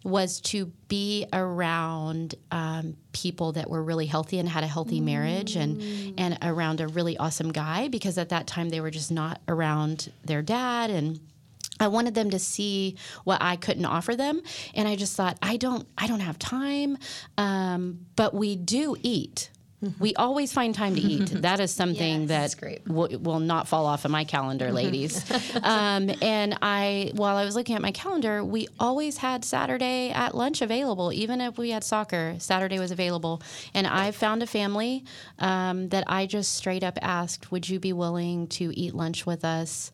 was 0.04 0.40
to 0.40 0.68
be 0.88 1.26
around 1.34 2.36
um, 2.52 2.96
people 3.12 3.52
that 3.54 3.70
were 3.70 3.84
really 3.84 4.06
healthy 4.06 4.40
and 4.40 4.48
had 4.48 4.64
a 4.64 4.68
healthy 4.68 5.02
mm. 5.02 5.06
marriage 5.06 5.58
and 5.58 5.82
and 6.18 6.38
around 6.42 6.80
a 6.80 6.88
really 6.88 7.18
awesome 7.18 7.52
guy 7.52 7.90
because 7.90 8.18
at 8.18 8.30
that 8.30 8.48
time 8.48 8.70
they 8.70 8.80
were 8.80 8.92
just 8.92 9.12
not 9.12 9.42
around 9.50 10.10
their 10.24 10.42
dad 10.42 10.90
and 10.90 11.20
I 11.80 11.88
wanted 11.88 12.16
them 12.16 12.30
to 12.32 12.40
see 12.40 12.96
what 13.24 13.42
I 13.42 13.56
couldn't 13.56 13.86
offer 13.86 14.16
them, 14.16 14.42
and 14.74 14.88
I 14.88 14.96
just 14.96 15.16
thought 15.16 15.38
I 15.42 15.58
don't 15.58 15.88
I 15.98 16.08
don't 16.08 16.20
have 16.20 16.40
time, 16.40 16.98
um, 17.38 18.06
but 18.16 18.34
we 18.34 18.56
do 18.56 18.96
eat. 19.02 19.50
Mm-hmm. 19.84 20.04
We 20.04 20.16
always 20.16 20.52
find 20.52 20.76
time 20.76 20.96
to 20.96 21.02
eat. 21.02 21.30
That 21.40 21.62
is 21.62 21.72
something 21.72 22.28
yes, 22.28 22.56
that 22.56 22.88
will, 22.88 23.08
will, 23.20 23.40
not 23.40 23.68
fall 23.68 23.86
off 23.86 24.04
of 24.04 24.12
my 24.12 24.26
calendar, 24.26 24.66
mm-hmm. 24.66 24.76
ladies. 24.76 25.24
um, 25.64 26.12
and 26.22 26.58
I, 26.62 27.12
while 27.16 27.38
I 27.38 27.46
was 27.46 27.56
looking 27.56 27.76
at 27.76 27.82
my 27.82 27.92
calendar, 27.92 28.44
we 28.44 28.68
always 28.80 29.18
had 29.18 29.46
Saturday 29.46 30.12
at 30.12 30.36
lunch 30.36 30.62
available. 30.62 31.14
Even 31.14 31.40
if 31.40 31.58
we 31.58 31.70
had 31.70 31.84
soccer, 31.86 32.36
Saturday 32.40 32.78
was 32.78 32.92
available. 32.92 33.42
And 33.74 33.88
I 33.88 34.12
found 34.12 34.44
a 34.44 34.48
family 34.48 35.06
um, 35.40 35.90
that 35.90 36.04
I 36.08 36.26
just 36.26 36.56
straight 36.56 36.84
up 36.84 37.00
asked, 37.02 37.52
"Would 37.52 37.70
you 37.70 37.80
be 37.80 37.94
willing 37.94 38.48
to 38.48 38.78
eat 38.78 38.94
lunch 38.94 39.26
with 39.26 39.46
us?" 39.46 39.94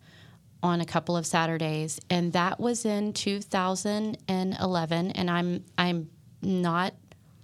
On 0.65 0.81
a 0.81 0.85
couple 0.85 1.15
of 1.15 1.27
Saturdays, 1.27 1.99
and 2.09 2.33
that 2.33 2.59
was 2.59 2.85
in 2.85 3.13
2011. 3.13 5.11
And 5.11 5.29
I'm 5.29 5.63
I'm 5.77 6.09
not. 6.41 6.93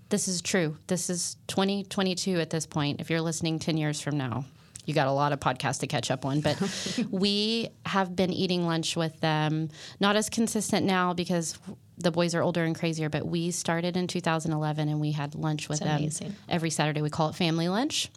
This 0.10 0.28
is 0.28 0.42
true. 0.42 0.76
This 0.88 1.10
is 1.10 1.38
2022 1.48 2.40
at 2.40 2.50
this 2.50 2.66
point. 2.66 3.00
If 3.00 3.10
you're 3.10 3.22
listening 3.22 3.60
10 3.60 3.78
years 3.78 4.02
from 4.02 4.18
now, 4.18 4.44
you 4.86 4.94
got 4.94 5.08
a 5.08 5.12
lot 5.12 5.32
of 5.32 5.40
podcasts 5.40 5.80
to 5.82 5.88
catch 5.88 6.12
up 6.12 6.26
on. 6.26 6.42
But 6.42 6.60
we 7.12 7.70
have 7.86 8.14
been 8.16 8.34
eating 8.34 8.66
lunch 8.66 8.98
with 8.98 9.18
them, 9.22 9.70
not 10.00 10.16
as 10.16 10.30
consistent 10.30 10.86
now 10.86 11.14
because 11.14 11.58
the 11.98 12.12
boys 12.12 12.34
are 12.36 12.42
older 12.42 12.64
and 12.64 12.76
crazier. 12.76 13.08
But 13.08 13.26
we 13.26 13.52
started 13.52 13.96
in 13.96 14.08
2011, 14.08 14.90
and 14.90 15.00
we 15.00 15.12
had 15.12 15.36
lunch 15.36 15.70
with 15.70 15.80
them 15.80 16.00
amazing. 16.00 16.36
every 16.50 16.72
Saturday. 16.72 17.02
We 17.04 17.12
call 17.12 17.30
it 17.30 17.36
family 17.36 17.70
lunch, 17.70 18.10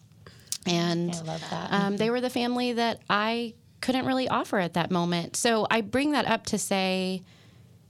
and 0.66 1.12
I 1.12 1.20
love 1.20 1.44
that. 1.50 1.72
um, 1.72 1.96
they 1.98 2.08
were 2.08 2.22
the 2.22 2.30
family 2.30 2.72
that 2.72 3.02
I 3.08 3.54
couldn't 3.84 4.06
really 4.06 4.28
offer 4.28 4.58
at 4.58 4.72
that 4.74 4.90
moment. 4.90 5.36
So 5.36 5.66
I 5.70 5.82
bring 5.82 6.12
that 6.12 6.26
up 6.26 6.46
to 6.46 6.58
say 6.58 7.22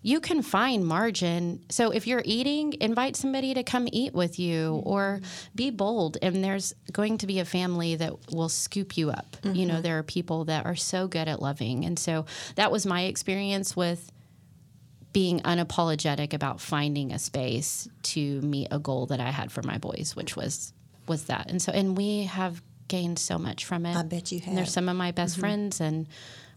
you 0.03 0.19
can 0.19 0.43
find 0.43 0.85
margin. 0.85 1.61
So 1.71 1.93
if 1.93 2.09
you're 2.09 2.23
eating, 2.25 2.75
invite 2.81 3.15
somebody 3.15 3.55
to 3.55 3.63
come 3.63 3.87
eat 3.93 4.13
with 4.13 4.41
you 4.41 4.73
mm-hmm. 4.73 4.89
or 4.89 5.21
be 5.55 5.71
bold. 5.71 6.19
And 6.21 6.43
there's 6.43 6.75
going 6.93 7.19
to 7.19 7.29
be 7.29 7.39
a 7.39 7.45
family 7.45 7.95
that 7.95 8.33
will 8.33 8.49
scoop 8.49 8.99
you 8.99 9.11
up. 9.11 9.37
You 9.45 9.67
know, 9.67 9.75
mm-hmm. 9.75 9.83
there 9.83 9.99
are 9.99 10.03
people 10.03 10.47
that 10.47 10.67
are 10.67 10.75
so 10.75 11.07
good 11.07 11.29
at 11.29 11.41
loving. 11.41 11.85
And 11.85 11.97
so 11.97 12.27
that 12.57 12.73
was 12.73 12.85
my 12.85 13.03
experience 13.03 13.77
with 13.77 14.11
being 15.13 15.39
unapologetic 15.43 16.35
about 16.35 16.61
finding 16.61 17.13
a 17.13 17.21
space 17.21 17.89
to 18.03 18.41
meet 18.41 18.67
a 18.73 18.81
goal 18.81 19.07
that 19.07 19.21
I 19.21 19.31
had 19.31 19.53
for 19.53 19.63
my 19.63 19.79
boys, 19.79 20.17
which 20.17 20.37
was 20.37 20.73
was 21.07 21.27
that. 21.27 21.51
And 21.51 21.63
so 21.63 21.71
and 21.71 21.97
we 21.97 22.25
have 22.25 22.61
gained 22.89 23.19
so 23.19 23.39
much 23.39 23.65
from 23.65 23.87
it. 23.87 23.97
I 23.97 24.03
bet 24.03 24.33
you 24.33 24.41
And 24.47 24.57
they're 24.57 24.67
some 24.67 24.89
of 24.89 24.97
my 24.97 25.13
best 25.13 25.35
mm-hmm. 25.35 25.41
friends 25.41 25.81
and 25.81 26.07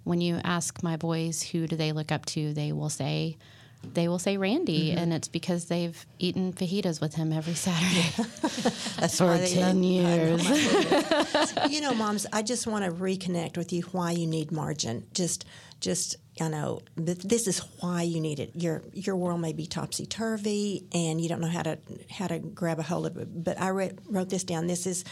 when 0.03 0.21
you 0.21 0.39
ask 0.43 0.81
my 0.83 0.95
boys 0.95 1.43
who 1.43 1.67
do 1.67 1.75
they 1.75 1.91
look 1.91 2.13
up 2.13 2.25
to, 2.27 2.53
they 2.53 2.71
will 2.71 2.89
say 2.89 3.37
they 3.83 4.07
will 4.07 4.19
say 4.19 4.37
Randy, 4.37 4.89
mm-hmm. 4.89 4.99
and 4.99 5.13
it's 5.13 5.27
because 5.27 5.65
they've 5.65 6.05
eaten 6.19 6.53
fajitas 6.53 6.99
with 6.99 7.15
him 7.15 7.31
every 7.31 7.53
Saturday 7.53 8.09
That's 8.99 9.17
for 9.17 9.27
why 9.27 9.37
they- 9.37 9.53
ten 9.53 9.83
years. 9.83 10.43
you 11.69 11.81
know, 11.81 11.93
moms, 11.93 12.25
I 12.33 12.41
just 12.41 12.67
want 12.67 12.85
to 12.85 12.91
reconnect 12.91 13.57
with 13.57 13.71
you 13.71 13.83
why 13.91 14.11
you 14.11 14.27
need 14.27 14.51
margin. 14.51 15.05
Just, 15.13 15.45
just, 15.79 16.17
I 16.41 16.49
know 16.49 16.81
this 16.95 17.47
is 17.47 17.59
why 17.79 18.03
you 18.03 18.19
need 18.19 18.39
it. 18.39 18.51
Your 18.55 18.83
your 18.93 19.15
world 19.15 19.41
may 19.41 19.53
be 19.53 19.65
topsy 19.65 20.05
turvy, 20.05 20.87
and 20.93 21.21
you 21.21 21.29
don't 21.29 21.41
know 21.41 21.47
how 21.47 21.63
to 21.63 21.77
how 22.09 22.27
to 22.27 22.39
grab 22.39 22.79
a 22.79 22.83
hold 22.83 23.05
of 23.05 23.17
it. 23.17 23.43
But 23.43 23.59
I 23.59 23.69
read, 23.69 23.99
wrote 24.09 24.29
this 24.29 24.43
down. 24.43 24.67
This 24.67 24.85
is, 24.87 25.05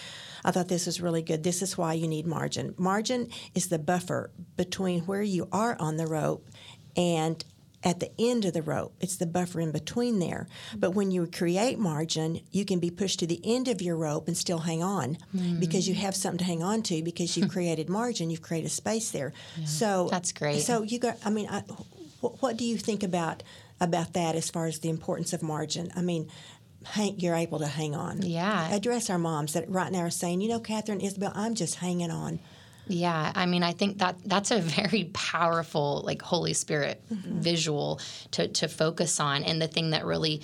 I 0.43 0.51
thought 0.51 0.67
this 0.67 0.85
was 0.85 1.01
really 1.01 1.21
good. 1.21 1.43
This 1.43 1.61
is 1.61 1.77
why 1.77 1.93
you 1.93 2.07
need 2.07 2.27
margin. 2.27 2.75
Margin 2.77 3.29
is 3.53 3.67
the 3.67 3.79
buffer 3.79 4.31
between 4.57 5.01
where 5.01 5.23
you 5.23 5.47
are 5.51 5.75
on 5.79 5.97
the 5.97 6.07
rope 6.07 6.47
and 6.95 7.43
at 7.85 7.99
the 7.99 8.11
end 8.17 8.43
of 8.45 8.53
the 8.53 8.63
rope. 8.63 8.95
It's 8.99 9.15
the 9.15 9.27
buffer 9.27 9.61
in 9.61 9.71
between 9.71 10.17
there. 10.17 10.47
But 10.75 10.91
when 10.91 11.11
you 11.11 11.27
create 11.27 11.77
margin, 11.77 12.41
you 12.51 12.65
can 12.65 12.79
be 12.79 12.89
pushed 12.89 13.19
to 13.19 13.27
the 13.27 13.39
end 13.43 13.67
of 13.67 13.79
your 13.79 13.95
rope 13.95 14.27
and 14.27 14.35
still 14.35 14.57
hang 14.57 14.81
on 14.81 15.19
mm. 15.33 15.59
because 15.59 15.87
you 15.87 15.93
have 15.93 16.15
something 16.15 16.39
to 16.39 16.43
hang 16.43 16.63
on 16.63 16.81
to 16.83 17.03
because 17.03 17.37
you've 17.37 17.51
created 17.51 17.87
margin, 17.87 18.31
you've 18.31 18.41
created 18.41 18.71
space 18.71 19.11
there. 19.11 19.31
So 19.65 20.07
That's 20.09 20.31
great. 20.31 20.61
So 20.61 20.81
you 20.81 20.97
got. 20.97 21.17
I 21.23 21.29
mean, 21.29 21.47
I, 21.47 21.61
what, 22.21 22.41
what 22.41 22.57
do 22.57 22.65
you 22.65 22.77
think 22.77 23.03
about 23.03 23.43
about 23.79 24.13
that 24.13 24.35
as 24.35 24.49
far 24.49 24.65
as 24.65 24.79
the 24.79 24.89
importance 24.89 25.31
of 25.31 25.43
margin? 25.43 25.91
I 25.95 26.01
mean. 26.01 26.29
Hang, 26.89 27.19
you're 27.19 27.33
able 27.33 27.57
to 27.57 27.65
hang 27.65 27.95
on. 27.95 28.21
Yeah. 28.21 28.71
Address 28.71 29.09
our 29.09 29.17
moms 29.17 29.53
that 29.53 29.67
right 29.67 29.91
now 29.91 30.01
are 30.01 30.11
saying, 30.11 30.41
you 30.41 30.49
know, 30.49 30.59
Catherine, 30.59 31.01
Isabel, 31.01 31.31
I'm 31.33 31.55
just 31.55 31.73
hanging 31.77 32.11
on. 32.11 32.39
Yeah, 32.87 33.31
I 33.35 33.45
mean, 33.45 33.63
I 33.63 33.71
think 33.71 33.97
that 33.99 34.17
that's 34.25 34.51
a 34.51 34.59
very 34.59 35.05
powerful, 35.13 36.01
like 36.05 36.21
Holy 36.21 36.53
Spirit 36.53 37.01
mm-hmm. 37.11 37.39
visual 37.39 37.99
to 38.31 38.47
to 38.47 38.67
focus 38.67 39.19
on, 39.19 39.43
and 39.43 39.61
the 39.61 39.67
thing 39.67 39.91
that 39.91 40.05
really 40.05 40.41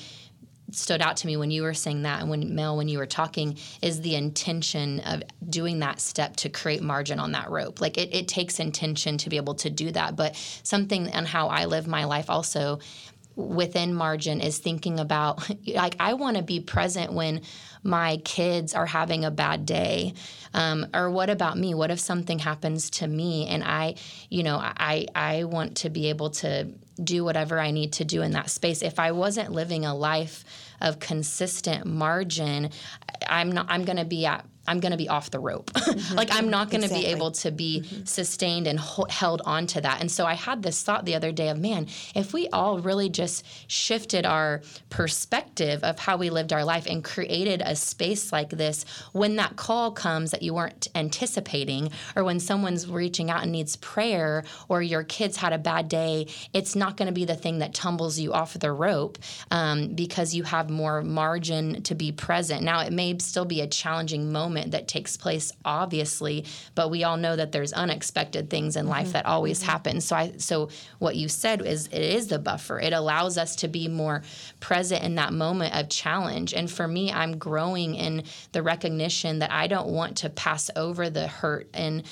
stood 0.71 1.01
out 1.01 1.17
to 1.17 1.27
me 1.27 1.38
when 1.38 1.51
you 1.51 1.63
were 1.63 1.74
saying 1.74 2.03
that, 2.03 2.21
and 2.21 2.29
when 2.29 2.55
Mel, 2.55 2.77
when 2.77 2.88
you 2.88 2.98
were 2.98 3.05
talking, 3.05 3.57
is 3.81 4.01
the 4.01 4.15
intention 4.15 5.01
of 5.01 5.21
doing 5.50 5.79
that 5.79 6.00
step 6.00 6.36
to 6.38 6.50
create 6.50 6.81
margin 6.81 7.19
on 7.19 7.33
that 7.33 7.50
rope. 7.50 7.81
Like 7.81 7.98
it, 7.98 8.13
it 8.13 8.27
takes 8.27 8.60
intention 8.60 9.17
to 9.19 9.29
be 9.29 9.38
able 9.38 9.55
to 9.55 9.69
do 9.69 9.91
that, 9.91 10.15
but 10.15 10.36
something 10.63 11.07
and 11.10 11.27
how 11.27 11.50
I 11.50 11.65
live 11.65 11.88
my 11.88 12.05
life 12.05 12.29
also 12.29 12.79
within 13.36 13.94
margin 13.94 14.42
is 14.42 14.58
thinking 14.58 15.00
about 15.00 15.50
like 15.68 15.96
I 16.00 16.14
want 16.14 16.38
to 16.38 16.44
be 16.44 16.60
present 16.60 17.14
when 17.14 17.42
my 17.84 18.18
kids 18.18 18.74
are 18.74 18.86
having 18.86 19.26
a 19.26 19.32
bad 19.32 19.66
day. 19.66 20.14
Um, 20.54 20.88
or 20.94 21.10
what 21.10 21.30
about 21.30 21.58
me? 21.58 21.74
What 21.74 21.92
if 21.92 22.00
something 22.00 22.40
happens 22.40 22.90
to 22.92 23.08
me 23.08 23.48
and 23.48 23.64
I 23.64 23.96
you 24.30 24.44
know 24.44 24.58
I 24.58 25.08
I 25.16 25.46
want 25.46 25.78
to 25.78 25.90
be 25.90 26.10
able 26.10 26.32
to 26.32 26.70
do 27.02 27.24
whatever 27.24 27.60
I 27.60 27.72
need 27.72 27.94
to 27.94 28.06
do 28.06 28.22
in 28.22 28.32
that 28.32 28.50
space? 28.50 28.82
If 28.82 29.00
I 29.00 29.12
wasn't 29.12 29.52
living 29.52 29.86
a 29.86 29.96
life 29.96 30.44
of 30.82 31.00
consistent 31.00 31.86
margin 31.86 32.70
I'm 33.28 33.52
not 33.52 33.68
I'm 33.70 33.86
going 33.86 33.98
to 33.98 34.06
be 34.06 34.26
at 34.26 34.46
I'm 34.68 34.80
going 34.80 34.91
to 34.91 34.98
be 34.98 35.10
off 35.10 35.32
the 35.32 35.39
rope. 35.39 35.72
like 36.13 36.30
I'm 36.32 36.50
not 36.50 36.70
going 36.70 36.82
to 36.82 36.86
Exactly. 36.88 37.06
be 37.08 37.12
able 37.12 37.32
to 37.32 37.51
be 37.51 37.84
sustained 38.06 38.68
and 38.68 38.77
ho- 38.80 39.08
held 39.10 39.41
onto 39.46 39.82
that. 39.82 40.01
And 40.01 40.12
so 40.12 40.25
I 40.25 40.34
had 40.36 40.62
this 40.62 40.84
thought 40.84 41.06
the 41.06 41.15
other 41.15 41.32
day 41.32 41.50
of, 41.50 41.58
man, 41.60 41.88
if 42.15 42.32
we 42.34 42.48
all 42.50 42.80
really 42.80 43.10
just 43.10 43.44
shifted 43.68 44.25
our 44.25 44.62
perspective 44.89 45.84
of 45.84 45.98
how 45.98 46.15
we 46.18 46.30
lived 46.30 46.53
our 46.53 46.63
life 46.63 46.86
and 46.86 47.03
created 47.03 47.62
a 47.65 47.75
space 47.75 48.32
like 48.32 48.50
this, 48.51 48.86
when 49.13 49.36
that 49.38 49.56
call 49.56 49.91
comes 49.91 50.30
that 50.32 50.44
you 50.44 50.53
weren't 50.53 50.88
anticipating, 50.94 51.89
or 52.15 52.24
when 52.24 52.39
someone's 52.39 52.88
reaching 52.88 53.32
out 53.32 53.41
and 53.44 53.51
needs 53.51 53.75
prayer, 53.77 54.44
or 54.70 54.82
your 54.82 55.03
kids 55.03 55.38
had 55.38 55.53
a 55.53 55.58
bad 55.58 55.89
day, 55.89 56.27
it's 56.53 56.75
not 56.75 56.98
going 56.98 57.08
to 57.08 57.13
be 57.13 57.25
the 57.25 57.36
thing 57.36 57.60
that 57.60 57.74
tumbles 57.74 58.20
you 58.20 58.32
off 58.32 58.53
the 58.53 58.72
rope 58.72 59.18
um, 59.50 59.88
because 59.96 60.36
you 60.36 60.44
have 60.44 60.70
more 60.70 61.01
margin 61.01 61.82
to 61.84 61.96
be 61.96 62.12
present. 62.12 62.62
Now, 62.62 62.82
it 62.82 62.94
may 62.94 63.18
still 63.18 63.46
be 63.46 63.62
a 63.62 63.68
challenging 63.68 64.32
moment 64.32 64.50
that 64.53 64.88
takes 64.88 65.17
place, 65.17 65.51
obviously, 65.65 66.46
but 66.75 66.89
we 66.89 67.03
all 67.03 67.17
know 67.17 67.36
that 67.36 67.51
there's 67.51 67.74
unexpected 67.74 68.50
things 68.50 68.75
in 68.75 68.88
life 68.88 69.05
mm-hmm. 69.05 69.13
that 69.13 69.25
always 69.25 69.62
happen. 69.62 70.01
So, 70.01 70.15
I 70.15 70.34
so 70.38 70.70
what 71.00 71.15
you 71.15 71.27
said 71.27 71.62
is 71.62 71.88
it 71.88 72.01
is 72.01 72.27
the 72.27 72.39
buffer. 72.39 72.79
It 72.79 72.93
allows 72.93 73.38
us 73.38 73.55
to 73.58 73.67
be 73.67 73.88
more 73.88 74.24
present 74.60 75.03
in 75.03 75.15
that 75.15 75.34
moment 75.34 75.75
of 75.75 75.89
challenge. 75.89 76.53
And 76.53 76.70
for 76.70 76.88
me, 76.88 77.12
I'm 77.12 77.38
growing 77.38 77.96
in 77.96 78.24
the 78.51 78.63
recognition 78.63 79.39
that 79.39 79.51
I 79.51 79.67
don't 79.67 79.89
want 79.89 80.17
to 80.17 80.29
pass 80.29 80.70
over 80.75 81.10
the 81.10 81.27
hurt 81.27 81.70
and 81.74 82.03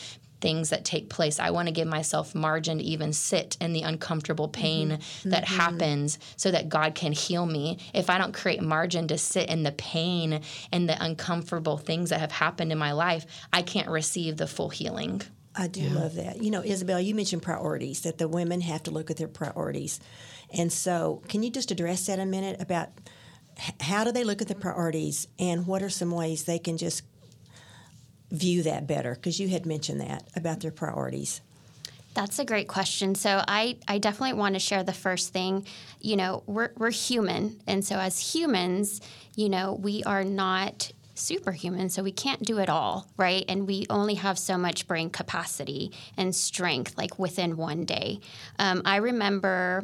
things 0.41 0.69
that 0.69 0.85
take 0.85 1.09
place. 1.09 1.39
I 1.39 1.51
want 1.51 1.67
to 1.67 1.73
give 1.73 1.87
myself 1.87 2.33
margin 2.33 2.77
to 2.77 2.83
even 2.83 3.13
sit 3.13 3.57
in 3.59 3.73
the 3.73 3.81
uncomfortable 3.81 4.47
pain 4.47 4.89
mm-hmm. 4.91 5.29
that 5.29 5.45
mm-hmm. 5.45 5.55
happens 5.55 6.19
so 6.35 6.51
that 6.51 6.69
God 6.69 6.95
can 6.95 7.11
heal 7.11 7.45
me. 7.45 7.79
If 7.93 8.09
I 8.09 8.17
don't 8.17 8.33
create 8.33 8.61
margin 8.61 9.07
to 9.09 9.17
sit 9.17 9.49
in 9.49 9.63
the 9.63 9.71
pain 9.71 10.41
and 10.71 10.87
the 10.87 11.01
uncomfortable 11.03 11.77
things 11.77 12.09
that 12.09 12.19
have 12.19 12.31
happened 12.31 12.71
in 12.71 12.77
my 12.77 12.91
life, 12.91 13.25
I 13.51 13.61
can't 13.61 13.89
receive 13.89 14.37
the 14.37 14.47
full 14.47 14.69
healing. 14.69 15.21
I 15.55 15.67
do 15.67 15.81
love 15.89 16.15
that. 16.15 16.41
You 16.41 16.51
know, 16.51 16.63
Isabel, 16.63 17.01
you 17.01 17.15
mentioned 17.15 17.41
priorities, 17.41 18.01
that 18.01 18.17
the 18.17 18.27
women 18.27 18.61
have 18.61 18.83
to 18.83 18.91
look 18.91 19.11
at 19.11 19.17
their 19.17 19.27
priorities. 19.27 19.99
And 20.53 20.71
so, 20.71 21.21
can 21.27 21.43
you 21.43 21.49
just 21.49 21.71
address 21.71 22.05
that 22.05 22.19
a 22.19 22.25
minute 22.25 22.61
about 22.61 22.89
how 23.81 24.03
do 24.03 24.11
they 24.11 24.23
look 24.23 24.41
at 24.41 24.47
the 24.47 24.55
priorities 24.55 25.27
and 25.37 25.67
what 25.67 25.83
are 25.83 25.89
some 25.89 26.11
ways 26.11 26.43
they 26.43 26.59
can 26.59 26.77
just 26.77 27.03
view 28.31 28.63
that 28.63 28.87
better? 28.87 29.15
Because 29.15 29.39
you 29.39 29.49
had 29.49 29.65
mentioned 29.65 30.01
that 30.01 30.23
about 30.35 30.61
their 30.61 30.71
priorities. 30.71 31.41
That's 32.13 32.39
a 32.39 32.45
great 32.45 32.67
question. 32.67 33.15
So 33.15 33.43
I, 33.47 33.77
I 33.87 33.97
definitely 33.99 34.33
want 34.33 34.55
to 34.55 34.59
share 34.59 34.83
the 34.83 34.93
first 34.93 35.31
thing. 35.31 35.65
You 36.01 36.17
know, 36.17 36.43
we're, 36.47 36.71
we're 36.75 36.91
human. 36.91 37.59
And 37.67 37.85
so 37.85 37.97
as 37.97 38.33
humans, 38.33 38.99
you 39.35 39.47
know, 39.47 39.73
we 39.73 40.03
are 40.03 40.23
not 40.23 40.91
superhuman, 41.13 41.89
so 41.89 42.01
we 42.01 42.11
can't 42.11 42.41
do 42.43 42.59
it 42.59 42.69
all, 42.69 43.07
right? 43.17 43.45
And 43.47 43.67
we 43.67 43.85
only 43.89 44.15
have 44.15 44.39
so 44.39 44.57
much 44.57 44.87
brain 44.87 45.09
capacity 45.09 45.91
and 46.17 46.35
strength, 46.35 46.97
like 46.97 47.19
within 47.19 47.57
one 47.57 47.85
day. 47.85 48.19
Um, 48.57 48.81
I 48.85 48.97
remember 48.97 49.83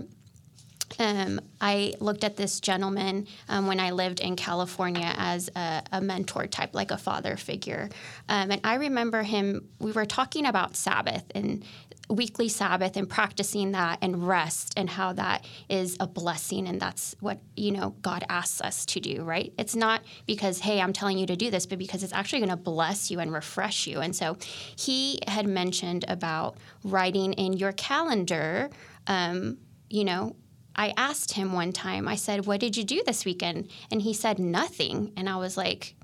um, 0.99 1.41
I 1.59 1.93
looked 1.99 2.23
at 2.23 2.37
this 2.37 2.59
gentleman 2.59 3.27
um, 3.49 3.67
when 3.67 3.79
I 3.79 3.91
lived 3.91 4.19
in 4.19 4.35
California 4.35 5.13
as 5.17 5.49
a, 5.55 5.83
a 5.91 6.01
mentor 6.01 6.47
type, 6.47 6.73
like 6.73 6.91
a 6.91 6.97
father 6.97 7.37
figure. 7.37 7.89
Um, 8.29 8.51
and 8.51 8.61
I 8.63 8.75
remember 8.75 9.23
him, 9.23 9.67
we 9.79 9.91
were 9.91 10.05
talking 10.05 10.45
about 10.45 10.75
Sabbath 10.75 11.23
and 11.33 11.63
weekly 12.09 12.47
Sabbath 12.47 12.97
and 12.97 13.09
practicing 13.09 13.71
that 13.71 13.97
and 14.01 14.27
rest 14.27 14.73
and 14.77 14.89
how 14.89 15.13
that 15.13 15.45
is 15.69 15.97
a 15.99 16.07
blessing. 16.07 16.67
And 16.67 16.79
that's 16.79 17.15
what, 17.19 17.39
you 17.55 17.71
know, 17.71 17.95
God 18.01 18.23
asks 18.29 18.61
us 18.61 18.85
to 18.87 18.99
do, 18.99 19.23
right? 19.23 19.51
It's 19.57 19.75
not 19.75 20.03
because, 20.27 20.59
hey, 20.59 20.79
I'm 20.81 20.93
telling 20.93 21.17
you 21.17 21.25
to 21.27 21.35
do 21.35 21.49
this, 21.49 21.65
but 21.65 21.79
because 21.79 22.03
it's 22.03 22.13
actually 22.13 22.39
going 22.39 22.49
to 22.49 22.57
bless 22.57 23.09
you 23.09 23.19
and 23.19 23.33
refresh 23.33 23.87
you. 23.87 24.01
And 24.01 24.15
so 24.15 24.37
he 24.75 25.19
had 25.27 25.47
mentioned 25.47 26.05
about 26.07 26.57
writing 26.83 27.33
in 27.33 27.53
your 27.53 27.71
calendar, 27.71 28.69
um, 29.07 29.57
you 29.89 30.03
know, 30.03 30.35
I 30.75 30.93
asked 30.97 31.33
him 31.33 31.53
one 31.53 31.71
time, 31.71 32.07
I 32.07 32.15
said, 32.15 32.45
What 32.45 32.59
did 32.59 32.75
you 32.77 32.83
do 32.83 33.01
this 33.05 33.25
weekend? 33.25 33.69
And 33.91 34.01
he 34.01 34.13
said, 34.13 34.39
Nothing. 34.39 35.11
And 35.15 35.29
I 35.29 35.37
was 35.37 35.57
like, 35.57 35.95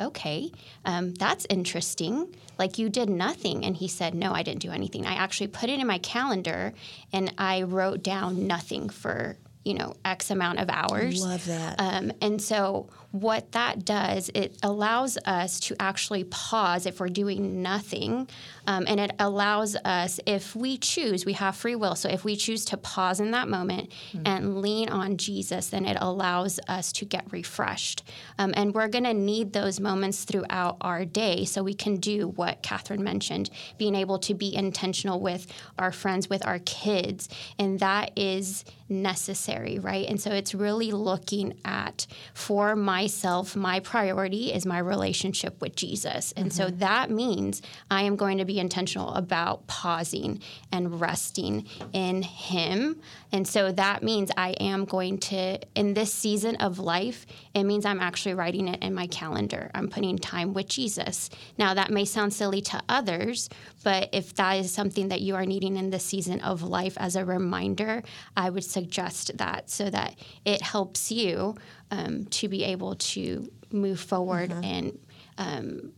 okay, 0.00 0.50
um, 0.84 1.14
that's 1.14 1.46
interesting. 1.48 2.34
Like 2.58 2.78
you 2.78 2.88
did 2.88 3.08
nothing. 3.08 3.64
And 3.64 3.76
he 3.76 3.88
said, 3.88 4.14
no, 4.14 4.32
I 4.32 4.42
didn't 4.42 4.62
do 4.62 4.72
anything. 4.72 5.06
I 5.06 5.14
actually 5.14 5.46
put 5.48 5.70
it 5.70 5.78
in 5.78 5.86
my 5.86 5.98
calendar 5.98 6.74
and 7.12 7.32
I 7.38 7.62
wrote 7.62 8.02
down 8.02 8.46
nothing 8.46 8.88
for 8.88 9.36
you 9.64 9.74
know 9.74 9.94
x 10.04 10.32
amount 10.32 10.58
of 10.58 10.68
hours 10.68 11.24
I 11.24 11.28
Love 11.28 11.46
that. 11.46 11.76
um, 11.78 12.10
and 12.20 12.42
so 12.42 12.88
what 13.12 13.52
that 13.52 13.84
does 13.84 14.30
it 14.34 14.56
allows 14.62 15.18
us 15.26 15.60
to 15.60 15.76
actually 15.80 16.24
pause 16.24 16.86
if 16.86 16.98
we're 16.98 17.08
doing 17.08 17.62
nothing 17.62 18.26
um, 18.66 18.84
and 18.88 18.98
it 18.98 19.12
allows 19.18 19.76
us 19.84 20.18
if 20.26 20.56
we 20.56 20.78
choose 20.78 21.26
we 21.26 21.34
have 21.34 21.54
free 21.54 21.74
will 21.74 21.94
so 21.94 22.08
if 22.08 22.24
we 22.24 22.34
choose 22.34 22.64
to 22.64 22.76
pause 22.76 23.20
in 23.20 23.30
that 23.30 23.48
moment 23.48 23.90
Mm-hmm. 24.12 24.22
and 24.26 24.60
lean 24.62 24.88
on 24.88 25.16
jesus 25.16 25.68
then 25.68 25.84
it 25.84 25.96
allows 26.00 26.58
us 26.68 26.92
to 26.92 27.04
get 27.04 27.24
refreshed 27.30 28.02
um, 28.38 28.52
and 28.56 28.74
we're 28.74 28.88
going 28.88 29.04
to 29.04 29.14
need 29.14 29.52
those 29.52 29.78
moments 29.80 30.24
throughout 30.24 30.76
our 30.80 31.04
day 31.04 31.44
so 31.44 31.62
we 31.62 31.74
can 31.74 31.96
do 31.96 32.28
what 32.28 32.62
catherine 32.62 33.02
mentioned 33.04 33.50
being 33.76 33.94
able 33.94 34.18
to 34.18 34.34
be 34.34 34.54
intentional 34.54 35.20
with 35.20 35.46
our 35.78 35.92
friends 35.92 36.30
with 36.30 36.46
our 36.46 36.58
kids 36.60 37.28
and 37.58 37.80
that 37.80 38.10
is 38.16 38.64
necessary 38.88 39.78
right 39.78 40.06
and 40.08 40.20
so 40.20 40.30
it's 40.30 40.54
really 40.54 40.92
looking 40.92 41.54
at 41.64 42.06
for 42.34 42.74
myself 43.02 43.56
my 43.56 43.80
priority 43.80 44.52
is 44.52 44.64
my 44.64 44.78
relationship 44.78 45.60
with 45.60 45.74
jesus. 45.74 46.32
And 46.36 46.52
so 46.52 46.66
mm-hmm. 46.66 46.78
that 46.78 47.10
means 47.10 47.60
i 47.90 48.02
am 48.02 48.14
going 48.14 48.38
to 48.38 48.44
be 48.44 48.60
intentional 48.60 49.12
about 49.14 49.66
pausing 49.66 50.40
and 50.70 51.00
resting 51.00 51.66
in 51.92 52.22
him. 52.22 53.00
And 53.32 53.48
so 53.48 53.72
that 53.72 54.04
means 54.04 54.30
i 54.36 54.50
am 54.72 54.84
going 54.84 55.18
to 55.30 55.58
in 55.74 55.94
this 55.94 56.14
season 56.14 56.54
of 56.56 56.78
life 56.78 57.26
it 57.54 57.64
means 57.64 57.84
i'm 57.84 58.00
actually 58.00 58.34
writing 58.34 58.68
it 58.68 58.82
in 58.82 58.94
my 58.94 59.06
calendar 59.08 59.70
i'm 59.74 59.88
putting 59.88 60.18
time 60.18 60.52
with 60.52 60.68
jesus 60.68 61.30
now 61.58 61.74
that 61.74 61.90
may 61.90 62.04
sound 62.04 62.32
silly 62.32 62.60
to 62.60 62.80
others 62.88 63.48
but 63.84 64.08
if 64.12 64.34
that 64.34 64.54
is 64.54 64.72
something 64.72 65.08
that 65.08 65.20
you 65.20 65.34
are 65.34 65.46
needing 65.46 65.76
in 65.76 65.90
this 65.90 66.04
season 66.04 66.40
of 66.40 66.62
life 66.62 66.96
as 66.98 67.16
a 67.16 67.24
reminder 67.24 68.02
i 68.36 68.48
would 68.50 68.64
suggest 68.64 69.36
that 69.38 69.68
so 69.70 69.88
that 69.90 70.14
it 70.44 70.62
helps 70.62 71.10
you 71.10 71.54
um, 71.90 72.24
to 72.26 72.48
be 72.48 72.64
able 72.64 72.94
to 72.94 73.50
move 73.70 74.00
forward 74.00 74.52
and 74.62 74.98
um, 75.38 75.92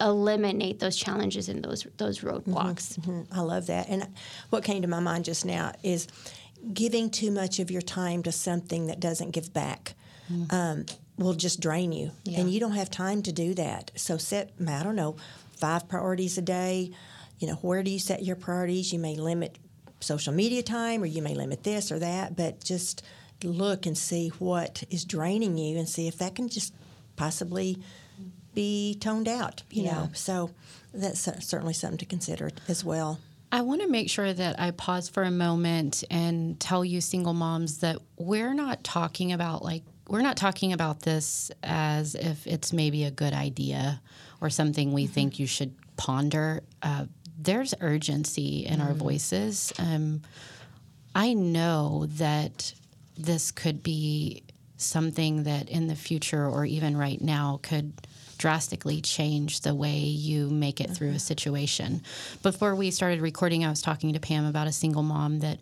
eliminate 0.00 0.78
those 0.78 0.96
challenges 0.96 1.48
and 1.48 1.64
those 1.64 1.86
those 1.96 2.20
roadblocks. 2.20 2.98
Mhm, 3.00 3.26
I 3.32 3.40
love 3.40 3.66
that. 3.66 3.88
And 3.88 4.06
what 4.50 4.64
came 4.64 4.82
to 4.82 4.88
my 4.88 5.00
mind 5.00 5.24
just 5.24 5.44
now 5.44 5.72
is 5.82 6.06
giving 6.72 7.10
too 7.10 7.30
much 7.30 7.58
of 7.58 7.70
your 7.70 7.82
time 7.82 8.22
to 8.22 8.32
something 8.32 8.86
that 8.86 9.00
doesn't 9.00 9.32
give 9.32 9.52
back. 9.52 9.94
Um, 10.50 10.86
will 11.18 11.34
just 11.34 11.60
drain 11.60 11.92
you, 11.92 12.10
and 12.34 12.50
you 12.52 12.58
don't 12.58 12.72
have 12.72 12.90
time 12.90 13.22
to 13.22 13.32
do 13.32 13.54
that. 13.54 13.90
So 13.96 14.16
set, 14.16 14.50
I 14.66 14.82
don't 14.82 14.96
know, 14.96 15.16
five 15.56 15.88
priorities 15.88 16.38
a 16.38 16.42
day. 16.42 16.90
You 17.38 17.48
know, 17.48 17.54
where 17.56 17.82
do 17.82 17.90
you 17.90 17.98
set 17.98 18.24
your 18.24 18.36
priorities? 18.36 18.92
You 18.92 18.98
may 18.98 19.16
limit 19.16 19.58
social 20.00 20.32
media 20.32 20.62
time, 20.62 21.02
or 21.02 21.06
you 21.06 21.20
may 21.22 21.34
limit 21.34 21.64
this 21.64 21.92
or 21.92 21.98
that, 21.98 22.34
but 22.34 22.64
just 22.64 23.02
look 23.44 23.86
and 23.86 23.96
see 23.98 24.28
what 24.38 24.84
is 24.90 25.04
draining 25.04 25.58
you, 25.58 25.78
and 25.78 25.88
see 25.88 26.08
if 26.08 26.18
that 26.18 26.34
can 26.34 26.48
just 26.48 26.72
possibly 27.16 27.78
be 28.54 28.96
toned 29.00 29.28
out. 29.28 29.62
You 29.70 29.84
Yeah. 29.84 29.92
know, 29.94 30.10
so 30.14 30.50
that's 30.94 31.20
certainly 31.20 31.74
something 31.74 31.98
to 31.98 32.06
consider 32.06 32.50
as 32.68 32.84
well. 32.84 33.18
I 33.50 33.60
want 33.60 33.82
to 33.82 33.88
make 33.88 34.08
sure 34.08 34.32
that 34.32 34.58
I 34.58 34.70
pause 34.70 35.10
for 35.10 35.24
a 35.24 35.30
moment 35.30 36.04
and 36.10 36.58
tell 36.58 36.84
you, 36.84 37.02
single 37.02 37.34
moms, 37.34 37.78
that 37.78 37.98
we're 38.16 38.54
not 38.54 38.82
talking 38.82 39.30
about 39.32 39.62
like, 39.62 39.82
we're 40.12 40.20
not 40.20 40.36
talking 40.36 40.74
about 40.74 41.00
this 41.00 41.50
as 41.62 42.14
if 42.14 42.46
it's 42.46 42.70
maybe 42.70 43.04
a 43.04 43.10
good 43.10 43.32
idea 43.32 43.98
or 44.42 44.50
something 44.50 44.92
we 44.92 45.06
think 45.06 45.38
you 45.38 45.46
should 45.46 45.74
ponder. 45.96 46.62
Uh, 46.82 47.06
there's 47.40 47.72
urgency 47.80 48.66
in 48.66 48.82
our 48.82 48.92
voices. 48.92 49.72
Um, 49.78 50.20
I 51.14 51.32
know 51.32 52.04
that 52.16 52.74
this 53.16 53.50
could 53.52 53.82
be 53.82 54.42
something 54.76 55.44
that 55.44 55.70
in 55.70 55.86
the 55.86 55.96
future 55.96 56.46
or 56.46 56.66
even 56.66 56.94
right 56.94 57.20
now 57.22 57.60
could 57.62 57.94
drastically 58.36 59.00
change 59.00 59.60
the 59.60 59.74
way 59.74 59.96
you 59.96 60.50
make 60.50 60.78
it 60.78 60.90
through 60.90 61.12
a 61.12 61.18
situation. 61.18 62.02
Before 62.42 62.74
we 62.74 62.90
started 62.90 63.22
recording, 63.22 63.64
I 63.64 63.70
was 63.70 63.80
talking 63.80 64.12
to 64.12 64.20
Pam 64.20 64.44
about 64.44 64.66
a 64.66 64.72
single 64.72 65.02
mom 65.02 65.38
that 65.38 65.58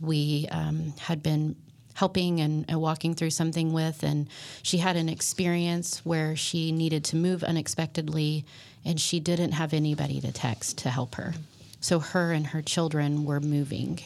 we 0.00 0.48
um, 0.50 0.92
had 0.98 1.22
been 1.22 1.54
helping 1.94 2.40
and, 2.40 2.64
walking 2.80 3.14
through 3.14 3.30
something 3.30 3.72
with, 3.72 4.02
and 4.02 4.28
she 4.62 4.78
had 4.78 4.96
an 4.96 5.08
experience 5.08 5.98
where 6.04 6.34
she 6.36 6.72
needed 6.72 7.04
to 7.04 7.16
move 7.16 7.44
unexpectedly, 7.44 8.44
and 8.84 9.00
she 9.00 9.20
didn't 9.20 9.52
have 9.52 9.72
anybody 9.72 10.20
to 10.20 10.32
text 10.32 10.78
to 10.78 10.90
help 10.90 11.14
her. 11.16 11.34
So 11.80 11.98
her 11.98 12.32
and 12.32 12.46
her 12.48 12.62
children 12.62 13.24
were 13.24 13.40
moving. 13.40 14.00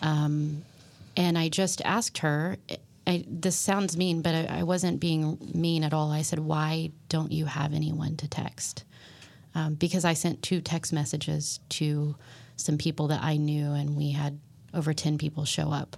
Um, 0.00 0.64
and 1.16 1.36
I 1.36 1.48
just 1.48 1.82
asked 1.84 2.18
her, 2.18 2.56
I, 3.06 3.24
this 3.26 3.56
sounds 3.56 3.96
mean, 3.96 4.20
but 4.20 4.34
I, 4.34 4.58
I 4.60 4.62
wasn't 4.64 5.00
being 5.00 5.38
mean 5.54 5.82
at 5.82 5.94
all. 5.94 6.12
I 6.12 6.22
said, 6.22 6.38
Why 6.38 6.90
don't 7.08 7.32
you 7.32 7.46
have 7.46 7.72
anyone 7.72 8.16
to 8.18 8.28
text? 8.28 8.84
Um, 9.54 9.74
because 9.74 10.04
I 10.04 10.12
sent 10.12 10.42
two 10.42 10.60
text 10.60 10.92
messages 10.92 11.58
to 11.70 12.14
some 12.56 12.76
people 12.76 13.08
that 13.08 13.22
I 13.22 13.38
knew, 13.38 13.72
and 13.72 13.96
we 13.96 14.10
had 14.10 14.38
over 14.74 14.92
10 14.92 15.16
people 15.16 15.44
show 15.46 15.72
up. 15.72 15.96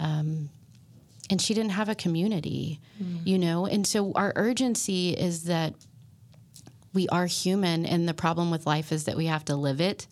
Um, 0.00 0.50
and 1.30 1.40
she 1.40 1.54
didn't 1.54 1.72
have 1.72 1.88
a 1.88 1.94
community, 1.94 2.80
mm-hmm. 3.02 3.26
you 3.26 3.38
know? 3.38 3.66
And 3.66 3.86
so 3.86 4.12
our 4.14 4.32
urgency 4.36 5.10
is 5.10 5.44
that 5.44 5.74
we 6.94 7.08
are 7.08 7.26
human, 7.26 7.86
and 7.86 8.08
the 8.08 8.14
problem 8.14 8.50
with 8.50 8.66
life 8.66 8.92
is 8.92 9.04
that 9.04 9.16
we 9.16 9.26
have 9.26 9.44
to 9.46 9.56
live 9.56 9.80
it. 9.80 10.06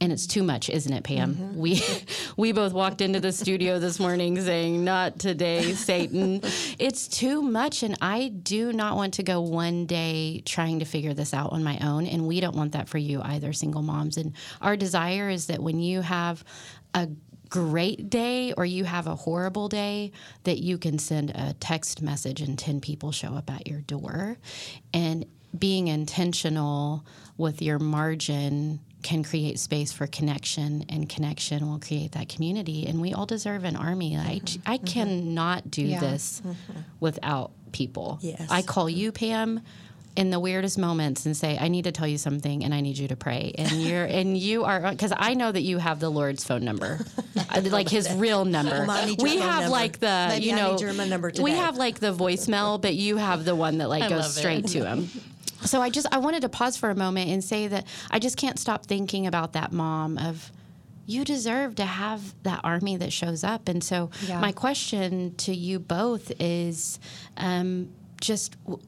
And 0.00 0.10
it's 0.10 0.26
too 0.26 0.42
much, 0.42 0.68
isn't 0.68 0.92
it, 0.92 1.04
Pam? 1.04 1.36
Mm-hmm. 1.36 1.58
We 1.58 1.80
we 2.36 2.50
both 2.50 2.72
walked 2.72 3.00
into 3.00 3.20
the 3.20 3.30
studio 3.30 3.78
this 3.78 4.00
morning 4.00 4.40
saying, 4.40 4.82
"Not 4.82 5.20
today, 5.20 5.74
Satan." 5.74 6.40
It's 6.80 7.06
too 7.06 7.42
much, 7.42 7.84
and 7.84 7.96
I 8.00 8.28
do 8.28 8.72
not 8.72 8.96
want 8.96 9.14
to 9.14 9.22
go 9.22 9.40
one 9.40 9.86
day 9.86 10.42
trying 10.44 10.80
to 10.80 10.84
figure 10.84 11.14
this 11.14 11.32
out 11.32 11.52
on 11.52 11.62
my 11.62 11.78
own. 11.80 12.06
And 12.06 12.26
we 12.26 12.40
don't 12.40 12.56
want 12.56 12.72
that 12.72 12.88
for 12.88 12.98
you 12.98 13.20
either, 13.22 13.52
single 13.52 13.82
moms. 13.82 14.16
And 14.16 14.32
our 14.60 14.76
desire 14.76 15.28
is 15.28 15.46
that 15.46 15.62
when 15.62 15.78
you 15.78 16.00
have 16.00 16.42
a 16.94 17.08
great 17.52 18.08
day 18.08 18.54
or 18.54 18.64
you 18.64 18.82
have 18.82 19.06
a 19.06 19.14
horrible 19.14 19.68
day 19.68 20.10
that 20.44 20.58
you 20.58 20.78
can 20.78 20.98
send 20.98 21.28
a 21.34 21.54
text 21.60 22.00
message 22.00 22.40
and 22.40 22.58
10 22.58 22.80
people 22.80 23.12
show 23.12 23.34
up 23.34 23.50
at 23.50 23.68
your 23.68 23.82
door. 23.82 24.38
And 24.94 25.26
being 25.56 25.88
intentional 25.88 27.04
with 27.36 27.60
your 27.60 27.78
margin 27.78 28.80
can 29.02 29.22
create 29.22 29.58
space 29.58 29.92
for 29.92 30.06
connection 30.06 30.86
and 30.88 31.10
connection 31.10 31.68
will 31.68 31.78
create 31.78 32.12
that 32.12 32.30
community. 32.30 32.86
And 32.86 33.02
we 33.02 33.12
all 33.12 33.26
deserve 33.26 33.64
an 33.64 33.76
army. 33.76 34.16
I, 34.16 34.20
mm-hmm. 34.20 34.62
I 34.64 34.78
mm-hmm. 34.78 34.86
cannot 34.86 35.70
do 35.70 35.82
Yeah. 35.82 36.00
this 36.00 36.40
mm-hmm. 36.40 36.80
without 37.00 37.52
people. 37.72 38.18
Yes. 38.22 38.46
i 38.50 38.62
call 38.62 38.88
you 38.88 39.12
pam 39.12 39.60
in 40.14 40.30
the 40.30 40.38
weirdest 40.38 40.76
moments 40.78 41.24
and 41.24 41.34
say 41.36 41.56
i 41.58 41.68
need 41.68 41.84
to 41.84 41.92
tell 41.92 42.06
you 42.06 42.18
something 42.18 42.64
and 42.64 42.74
i 42.74 42.80
need 42.80 42.98
you 42.98 43.08
to 43.08 43.16
pray 43.16 43.52
and 43.56 43.70
you're 43.72 44.04
and 44.04 44.36
you 44.36 44.62
are 44.64 44.90
because 44.90 45.12
i 45.16 45.32
know 45.34 45.50
that 45.50 45.62
you 45.62 45.78
have 45.78 46.00
the 46.00 46.10
lord's 46.10 46.44
phone 46.44 46.64
number 46.64 47.00
Uh, 47.54 47.60
like 47.70 47.88
his 47.88 48.10
real 48.14 48.44
number 48.44 48.84
Well, 48.86 48.90
I 48.90 49.04
need 49.06 49.20
your 49.20 49.30
we 49.30 49.38
have 49.38 49.62
number. 49.62 49.70
like 49.70 49.98
the 50.00 50.26
Maybe 50.28 50.46
you 50.46 50.56
know 50.56 50.72
need 50.72 50.80
your 50.82 50.92
number 50.92 51.32
we 51.42 51.52
have 51.52 51.76
like 51.76 51.98
the 51.98 52.14
voicemail 52.14 52.80
but 52.80 52.94
you 52.94 53.16
have 53.16 53.44
the 53.44 53.54
one 53.54 53.78
that 53.78 53.88
like 53.88 54.02
I 54.04 54.08
goes 54.08 54.18
love 54.20 54.30
it. 54.36 54.40
straight 54.40 54.66
to 54.68 54.84
him 54.86 55.08
so 55.62 55.80
i 55.80 55.88
just 55.90 56.06
i 56.12 56.18
wanted 56.18 56.42
to 56.42 56.48
pause 56.48 56.76
for 56.76 56.90
a 56.90 56.94
moment 56.94 57.30
and 57.30 57.42
say 57.42 57.68
that 57.68 57.86
i 58.10 58.18
just 58.18 58.36
can't 58.36 58.58
stop 58.58 58.84
thinking 58.86 59.26
about 59.26 59.52
that 59.54 59.72
mom 59.72 60.18
of 60.18 60.50
you 61.06 61.24
deserve 61.24 61.74
to 61.76 61.84
have 61.84 62.20
that 62.42 62.60
army 62.64 62.96
that 62.96 63.12
shows 63.12 63.42
up 63.44 63.68
and 63.68 63.82
so 63.82 64.10
Yeah. 64.28 64.40
my 64.40 64.52
question 64.52 65.34
to 65.38 65.54
you 65.54 65.78
both 65.78 66.32
is 66.40 66.98
um, 67.36 67.88
just 68.20 68.56
w- 68.64 68.82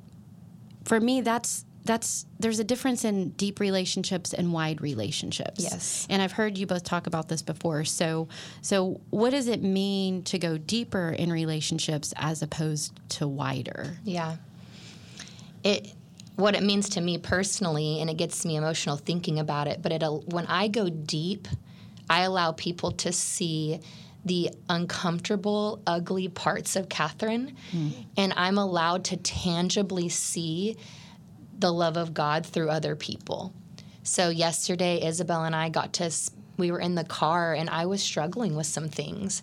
for 0.85 1.01
me 1.01 1.21
that's 1.21 1.65
that's 1.87 2.25
there's 2.41 2.59
a 2.59 2.65
difference 2.65 3.05
in 3.05 3.29
deep 3.31 3.61
relationships 3.61 4.33
and 4.33 4.53
wide 4.55 4.81
relationships 4.81 5.61
Yes. 5.63 6.07
and 6.09 6.23
i've 6.23 6.33
heard 6.33 6.57
you 6.57 6.67
both 6.67 6.83
talk 6.85 7.07
about 7.07 7.29
this 7.29 7.43
before 7.43 7.85
so 7.85 8.27
so 8.63 9.01
what 9.11 9.31
does 9.31 9.49
it 9.49 9.63
mean 9.63 10.23
to 10.25 10.39
go 10.39 10.57
deeper 10.57 11.11
in 11.11 11.31
relationships 11.31 12.15
as 12.17 12.41
opposed 12.43 12.99
to 13.11 13.29
wider 13.29 13.99
Yeah. 14.05 14.37
It 15.63 15.93
what 16.37 16.55
it 16.57 16.63
means 16.65 16.89
to 16.91 17.01
me 17.01 17.17
personally, 17.17 18.01
and 18.01 18.11
it 18.11 18.17
gets 18.17 18.45
me 18.45 18.57
emotional 18.57 18.97
thinking 18.97 19.39
about 19.39 19.69
it. 19.69 19.81
But 19.83 19.93
it 19.93 20.03
when 20.27 20.47
I 20.47 20.67
go 20.69 20.89
deep, 20.89 21.47
I 22.11 22.23
allow 22.23 22.53
people 22.53 22.91
to 22.93 23.13
see 23.13 23.79
the 24.25 24.51
uncomfortable, 24.69 25.83
ugly 25.87 26.29
parts 26.29 26.77
of 26.77 26.89
Catherine, 26.89 27.57
hmm. 27.71 27.91
and 28.17 28.33
I'm 28.37 28.59
allowed 28.59 29.05
to 29.07 29.17
tangibly 29.17 30.09
see 30.09 30.77
the 31.59 31.73
love 31.73 31.97
of 31.97 32.15
God 32.15 32.47
through 32.47 32.71
other 32.71 32.97
people. 32.97 33.53
So 34.03 34.29
yesterday, 34.29 35.05
Isabel 35.05 35.45
and 35.45 35.55
I 35.55 35.69
got 35.69 35.95
to, 35.95 36.11
we 36.57 36.71
were 36.71 36.81
in 36.81 36.95
the 36.95 37.05
car 37.05 37.55
and 37.55 37.71
I 37.71 37.87
was 37.87 38.03
struggling 38.03 38.55
with 38.55 38.67
some 38.67 38.89
things. 38.89 39.43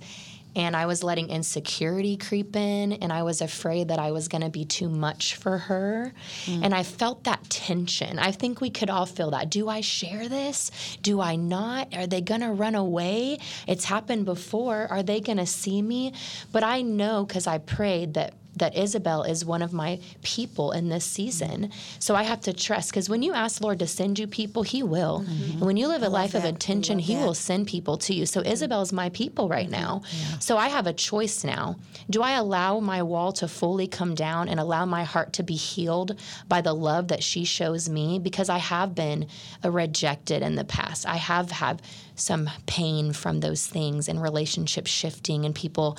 And 0.56 0.76
I 0.76 0.86
was 0.86 1.04
letting 1.04 1.30
insecurity 1.30 2.18
creep 2.18 2.56
in, 2.56 2.94
and 2.94 3.12
I 3.12 3.24
was 3.24 3.42
afraid 3.42 3.88
that 3.88 4.00
I 4.00 4.12
was 4.12 4.28
going 4.28 4.42
to 4.42 4.50
be 4.50 4.66
too 4.66 4.90
much 4.90 5.36
for 5.36 5.58
her. 5.58 6.14
Mm. 6.46 6.66
And 6.66 6.76
I 6.76 6.84
felt 6.84 7.24
that 7.24 7.50
tension. 7.50 8.20
I 8.20 8.32
think 8.32 8.60
we 8.60 8.70
could 8.70 8.90
all 8.90 9.06
feel 9.06 9.32
that. 9.32 9.50
Do 9.50 9.70
I 9.70 9.82
share 9.82 10.28
this? 10.28 10.72
Do 11.02 11.22
I 11.22 11.36
not? 11.36 11.96
Are 11.96 12.08
they 12.08 12.22
going 12.22 12.42
to 12.42 12.52
run 12.52 12.76
away? 12.76 13.40
It's 13.68 13.86
happened 13.86 14.26
before. 14.26 14.88
Are 14.90 15.04
they 15.04 15.22
going 15.22 15.38
to 15.38 15.46
see 15.46 15.82
me? 15.82 16.14
But 16.52 16.64
I 16.64 16.82
know 16.82 17.26
because 17.26 17.48
I 17.48 17.58
prayed 17.58 18.16
that 18.16 18.34
that 18.56 18.76
Isabel 18.76 19.24
is 19.24 19.46
one 19.46 19.62
of 19.62 19.74
my 19.74 20.00
people 20.24 20.72
in 20.72 20.90
this 20.90 21.06
season. 21.06 21.72
So 22.00 22.16
I 22.16 22.24
have 22.24 22.42
to 22.42 22.54
trust 22.54 22.92
because 22.92 23.10
when 23.10 23.24
you 23.24 23.34
ask 23.34 23.62
Lord 23.62 23.80
to 23.80 23.88
send 23.88 24.20
you 24.20 24.28
people, 24.28 24.64
He 24.64 24.84
will. 24.84 25.22
Mm-hmm. 25.22 25.52
And 25.54 25.62
when 25.62 25.78
you 25.78 25.88
live 25.88 26.04
a 26.04 26.10
life 26.10 26.34
that. 26.34 26.40
of 26.40 26.46
intention, 26.46 27.00
He 27.00 27.16
that. 27.16 27.26
will 27.26 27.34
send 27.34 27.68
people 27.68 27.98
to 28.00 28.14
you. 28.14 28.26
So 28.26 28.42
Isabel's 28.42 28.92
my 28.92 29.10
people 29.10 29.48
right 29.48 29.70
mm-hmm. 29.70 29.82
now. 29.82 30.02
Yeah. 30.12 30.40
So 30.40 30.58
I 30.58 30.68
have 30.70 30.88
a 30.88 30.94
choice 30.94 31.44
now. 31.44 31.78
Do 32.10 32.22
I 32.22 32.32
allow 32.32 32.80
my 32.80 33.04
wall 33.04 33.32
to 33.34 33.48
fully 33.48 33.88
come 33.88 34.16
down 34.16 34.50
and 34.50 34.60
allow 34.60 34.86
my 34.86 35.04
heart 35.04 35.34
to 35.34 35.44
be 35.44 35.56
healed 35.56 36.20
by 36.48 36.62
the 36.62 36.74
love 36.74 37.08
that 37.10 37.24
she 37.24 37.46
shows 37.46 37.90
me? 37.90 38.20
Because 38.20 38.50
I 38.50 38.58
have 38.58 38.94
been 38.96 39.28
rejected 39.64 40.42
in 40.42 40.56
the 40.56 40.66
past. 40.66 41.08
I 41.08 41.16
have 41.16 41.52
had 41.52 41.82
some 42.16 42.50
pain 42.66 43.14
from 43.14 43.40
those 43.40 43.66
things 43.66 44.08
and 44.08 44.22
relationships 44.22 44.92
shifting 44.92 45.46
and 45.46 45.56
people 45.56 45.98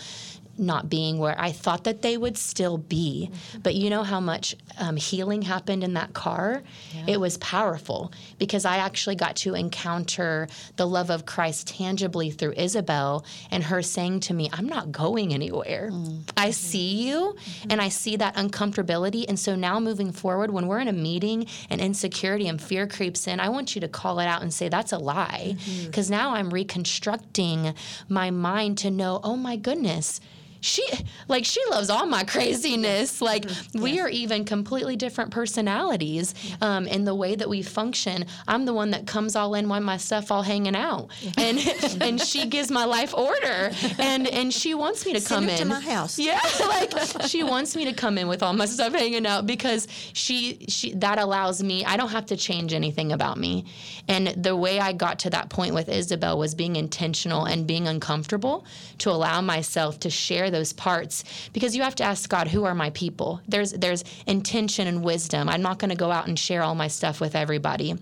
not 0.62 0.88
being 0.88 1.18
where 1.18 1.38
I 1.38 1.52
thought 1.52 1.84
that 1.84 2.02
they 2.02 2.16
would 2.16 2.38
still 2.38 2.78
be. 2.78 3.30
Mm-hmm. 3.30 3.58
But 3.62 3.74
you 3.74 3.90
know 3.90 4.02
how 4.02 4.20
much 4.20 4.56
um, 4.78 4.96
healing 4.96 5.42
happened 5.42 5.84
in 5.84 5.94
that 5.94 6.14
car? 6.14 6.62
Yeah. 6.94 7.14
It 7.14 7.20
was 7.20 7.36
powerful 7.38 8.12
because 8.38 8.64
I 8.64 8.78
actually 8.78 9.16
got 9.16 9.36
to 9.36 9.54
encounter 9.54 10.48
the 10.76 10.86
love 10.86 11.10
of 11.10 11.26
Christ 11.26 11.68
tangibly 11.68 12.30
through 12.30 12.54
Isabel 12.56 13.24
and 13.50 13.64
her 13.64 13.82
saying 13.82 14.20
to 14.20 14.34
me, 14.34 14.48
I'm 14.52 14.66
not 14.66 14.92
going 14.92 15.34
anywhere. 15.34 15.90
Mm-hmm. 15.92 16.20
I 16.36 16.50
see 16.50 17.08
you 17.08 17.34
mm-hmm. 17.36 17.70
and 17.70 17.82
I 17.82 17.88
see 17.88 18.16
that 18.16 18.36
uncomfortability. 18.36 19.24
And 19.28 19.38
so 19.38 19.54
now 19.54 19.80
moving 19.80 20.12
forward, 20.12 20.50
when 20.50 20.66
we're 20.66 20.80
in 20.80 20.88
a 20.88 20.92
meeting 20.92 21.46
and 21.68 21.80
insecurity 21.80 22.48
and 22.48 22.60
fear 22.60 22.86
creeps 22.86 23.26
in, 23.26 23.40
I 23.40 23.48
want 23.48 23.74
you 23.74 23.80
to 23.80 23.88
call 23.88 24.20
it 24.20 24.26
out 24.26 24.42
and 24.42 24.52
say, 24.52 24.68
That's 24.68 24.92
a 24.92 24.98
lie. 24.98 25.56
Because 25.84 26.06
mm-hmm. 26.06 26.14
now 26.14 26.34
I'm 26.34 26.50
reconstructing 26.50 27.74
my 28.08 28.30
mind 28.30 28.78
to 28.78 28.90
know, 28.90 29.20
oh 29.22 29.36
my 29.36 29.56
goodness 29.56 30.20
she 30.62 30.84
like 31.28 31.44
she 31.44 31.60
loves 31.70 31.90
all 31.90 32.06
my 32.06 32.24
craziness. 32.34 33.20
Like 33.20 33.44
mm-hmm. 33.44 33.82
we 33.82 34.00
are 34.00 34.08
even 34.08 34.44
completely 34.44 34.96
different 34.96 35.30
personalities 35.30 36.34
um, 36.60 36.86
in 36.86 37.04
the 37.04 37.14
way 37.14 37.34
that 37.34 37.48
we 37.48 37.62
function. 37.62 38.24
I'm 38.48 38.64
the 38.64 38.72
one 38.72 38.92
that 38.92 39.06
comes 39.06 39.36
all 39.36 39.54
in 39.54 39.68
when 39.68 39.82
my 39.82 39.96
stuff 39.96 40.30
all 40.30 40.42
hanging 40.42 40.76
out, 40.76 41.08
and 41.36 41.58
and 42.00 42.20
she 42.20 42.46
gives 42.46 42.70
my 42.70 42.84
life 42.84 43.12
order, 43.12 43.70
and 43.98 44.26
and 44.28 44.54
she 44.54 44.74
wants 44.74 45.04
me 45.04 45.12
to 45.12 45.20
Send 45.20 45.46
come 45.46 45.48
in 45.50 45.58
to 45.58 45.64
my 45.64 45.80
house. 45.80 46.18
Yeah, 46.18 46.40
like 46.60 46.92
she 47.26 47.42
wants 47.42 47.74
me 47.74 47.84
to 47.86 47.92
come 47.92 48.16
in 48.16 48.28
with 48.28 48.42
all 48.42 48.52
my 48.52 48.66
stuff 48.66 48.92
hanging 48.92 49.26
out 49.26 49.46
because 49.46 49.88
she 50.12 50.64
she 50.68 50.94
that 50.94 51.18
allows 51.18 51.62
me. 51.62 51.84
I 51.84 51.96
don't 51.96 52.10
have 52.10 52.26
to 52.26 52.36
change 52.36 52.72
anything 52.72 53.10
about 53.10 53.36
me, 53.36 53.66
and 54.06 54.28
the 54.28 54.54
way 54.54 54.78
I 54.78 54.92
got 54.92 55.18
to 55.20 55.30
that 55.30 55.50
point 55.50 55.74
with 55.74 55.88
Isabel 55.88 56.38
was 56.38 56.54
being 56.54 56.76
intentional 56.76 57.46
and 57.46 57.66
being 57.66 57.88
uncomfortable 57.88 58.64
to 58.98 59.10
allow 59.10 59.40
myself 59.40 59.98
to 60.00 60.10
share 60.10 60.51
those 60.52 60.72
parts 60.72 61.24
because 61.52 61.74
you 61.74 61.82
have 61.82 61.96
to 61.96 62.04
ask 62.04 62.28
God, 62.28 62.46
who 62.46 62.64
are 62.64 62.74
my 62.74 62.90
people? 62.90 63.40
There's 63.48 63.72
there's 63.72 64.04
intention 64.26 64.86
and 64.86 65.02
wisdom. 65.02 65.48
I'm 65.48 65.62
not 65.62 65.78
going 65.78 65.90
to 65.90 65.96
go 65.96 66.12
out 66.12 66.28
and 66.28 66.38
share 66.38 66.62
all 66.62 66.76
my 66.76 66.88
stuff 66.88 67.20
with 67.20 67.34
everybody. 67.34 67.96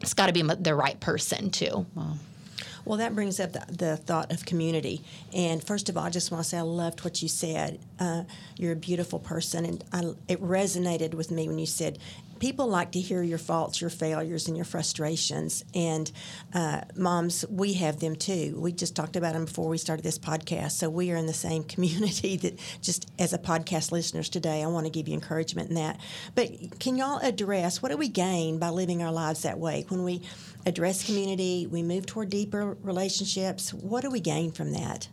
It's 0.00 0.14
got 0.14 0.26
to 0.28 0.32
be 0.32 0.42
the 0.42 0.74
right 0.74 0.98
person 1.00 1.50
too. 1.50 1.86
Wow. 1.94 2.14
Well, 2.88 2.96
that 2.98 3.14
brings 3.14 3.38
up 3.38 3.52
the, 3.52 3.66
the, 3.70 3.96
thought 3.98 4.32
of 4.32 4.46
community. 4.46 5.02
And 5.34 5.62
first 5.62 5.90
of 5.90 5.98
all, 5.98 6.04
I 6.04 6.08
just 6.08 6.30
want 6.30 6.42
to 6.42 6.48
say 6.48 6.56
I 6.56 6.62
loved 6.62 7.04
what 7.04 7.20
you 7.20 7.28
said. 7.28 7.78
Uh, 8.00 8.22
you're 8.56 8.72
a 8.72 8.76
beautiful 8.76 9.18
person, 9.18 9.66
and 9.66 9.84
I, 9.92 10.14
it 10.26 10.40
resonated 10.40 11.12
with 11.12 11.30
me 11.30 11.48
when 11.48 11.58
you 11.58 11.66
said 11.66 11.98
people 12.38 12.66
like 12.66 12.92
to 12.92 13.00
hear 13.00 13.22
your 13.22 13.38
faults, 13.38 13.80
your 13.80 13.90
failures, 13.90 14.48
and 14.48 14.56
your 14.56 14.64
frustrations. 14.64 15.64
And 15.74 16.10
uh, 16.54 16.82
moms, 16.96 17.44
we 17.48 17.74
have 17.74 18.00
them 18.00 18.16
too. 18.16 18.58
We 18.58 18.72
just 18.72 18.96
talked 18.96 19.16
about 19.16 19.34
them 19.34 19.44
before 19.44 19.68
we 19.68 19.78
started 19.78 20.04
this 20.04 20.18
podcast. 20.18 20.72
So 20.72 20.88
we 20.88 21.10
are 21.12 21.16
in 21.16 21.26
the 21.26 21.32
same 21.32 21.64
community 21.64 22.36
that 22.38 22.58
just 22.82 23.10
as 23.18 23.32
a 23.32 23.38
podcast 23.38 23.92
listeners 23.92 24.28
today, 24.28 24.62
I 24.62 24.66
want 24.66 24.86
to 24.86 24.90
give 24.90 25.08
you 25.08 25.14
encouragement 25.14 25.68
in 25.68 25.74
that. 25.76 26.00
But 26.34 26.78
can 26.78 26.96
y'all 26.96 27.18
address 27.18 27.82
what 27.82 27.90
do 27.90 27.96
we 27.96 28.08
gain 28.08 28.58
by 28.58 28.70
living 28.70 29.02
our 29.02 29.12
lives 29.12 29.42
that 29.42 29.58
way? 29.58 29.84
When 29.88 30.04
we 30.04 30.22
address 30.66 31.04
community, 31.04 31.66
we 31.66 31.82
move 31.82 32.06
toward 32.06 32.30
deeper 32.30 32.76
relationships. 32.82 33.72
What 33.72 34.02
do 34.02 34.10
we 34.10 34.20
gain 34.20 34.52
from 34.52 34.72
that? 34.72 35.08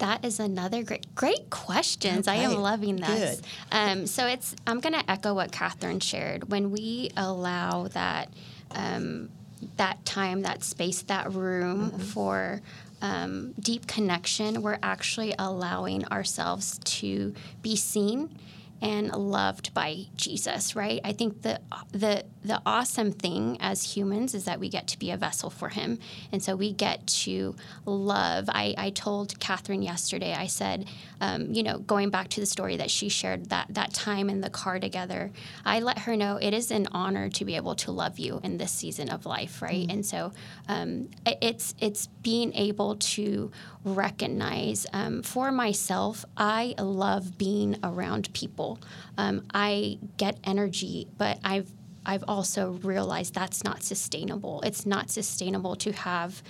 That 0.00 0.24
is 0.24 0.40
another 0.40 0.82
great 0.82 1.14
great 1.14 1.50
questions. 1.50 2.26
Okay. 2.26 2.40
I 2.40 2.42
am 2.42 2.56
loving 2.56 2.96
this. 2.96 3.40
Um, 3.70 4.06
so 4.06 4.26
it's 4.26 4.56
I'm 4.66 4.80
going 4.80 4.94
to 4.94 5.10
echo 5.10 5.34
what 5.34 5.52
Catherine 5.52 6.00
shared. 6.00 6.50
When 6.50 6.70
we 6.70 7.10
allow 7.16 7.88
that 7.88 8.30
um, 8.72 9.28
that 9.76 10.04
time, 10.04 10.42
that 10.42 10.64
space, 10.64 11.02
that 11.02 11.32
room 11.32 11.90
mm-hmm. 11.90 12.00
for 12.00 12.62
um, 13.02 13.52
deep 13.60 13.86
connection, 13.86 14.62
we're 14.62 14.78
actually 14.82 15.34
allowing 15.38 16.06
ourselves 16.06 16.78
to 16.84 17.34
be 17.62 17.76
seen 17.76 18.34
and 18.82 19.12
loved 19.12 19.74
by 19.74 20.06
Jesus, 20.16 20.74
right? 20.74 21.00
I 21.04 21.12
think 21.12 21.42
the 21.42 21.60
the 21.92 22.24
the 22.42 22.62
awesome 22.64 23.12
thing 23.12 23.58
as 23.60 23.94
humans 23.96 24.34
is 24.34 24.44
that 24.46 24.58
we 24.58 24.70
get 24.70 24.86
to 24.88 24.98
be 24.98 25.10
a 25.10 25.16
vessel 25.16 25.50
for 25.50 25.68
him. 25.68 25.98
And 26.32 26.42
so 26.42 26.56
we 26.56 26.72
get 26.72 27.06
to 27.06 27.54
love. 27.84 28.48
I, 28.48 28.74
I 28.78 28.90
told 28.90 29.38
Catherine 29.40 29.82
yesterday, 29.82 30.32
I 30.32 30.46
said, 30.46 30.88
um, 31.20 31.52
you 31.52 31.62
know, 31.62 31.78
going 31.78 32.08
back 32.08 32.28
to 32.28 32.40
the 32.40 32.46
story 32.46 32.78
that 32.78 32.90
she 32.90 33.10
shared 33.10 33.50
that 33.50 33.66
that 33.70 33.92
time 33.92 34.30
in 34.30 34.40
the 34.40 34.50
car 34.50 34.78
together, 34.80 35.30
I 35.64 35.80
let 35.80 36.00
her 36.00 36.16
know 36.16 36.38
it 36.40 36.54
is 36.54 36.70
an 36.70 36.88
honor 36.92 37.28
to 37.28 37.44
be 37.44 37.56
able 37.56 37.74
to 37.76 37.92
love 37.92 38.18
you 38.18 38.40
in 38.42 38.56
this 38.56 38.72
season 38.72 39.10
of 39.10 39.26
life, 39.26 39.60
right? 39.60 39.82
Mm-hmm. 39.82 39.90
And 39.90 40.06
so 40.06 40.32
um, 40.68 41.10
it's 41.26 41.74
it's 41.78 42.06
being 42.22 42.54
able 42.54 42.96
to 42.96 43.50
recognize 43.84 44.86
um, 44.92 45.22
for 45.22 45.50
myself, 45.50 46.24
I 46.36 46.74
love 46.78 47.38
being 47.38 47.76
around 47.82 48.32
people. 48.32 48.78
Um, 49.16 49.44
I 49.54 49.98
get 50.16 50.38
energy, 50.44 51.08
but 51.16 51.38
I've 51.44 51.70
I've 52.04 52.24
also 52.26 52.72
realized 52.82 53.34
that's 53.34 53.62
not 53.62 53.82
sustainable. 53.82 54.62
It's 54.62 54.86
not 54.86 55.10
sustainable 55.10 55.76
to 55.76 55.92
have 55.92 56.42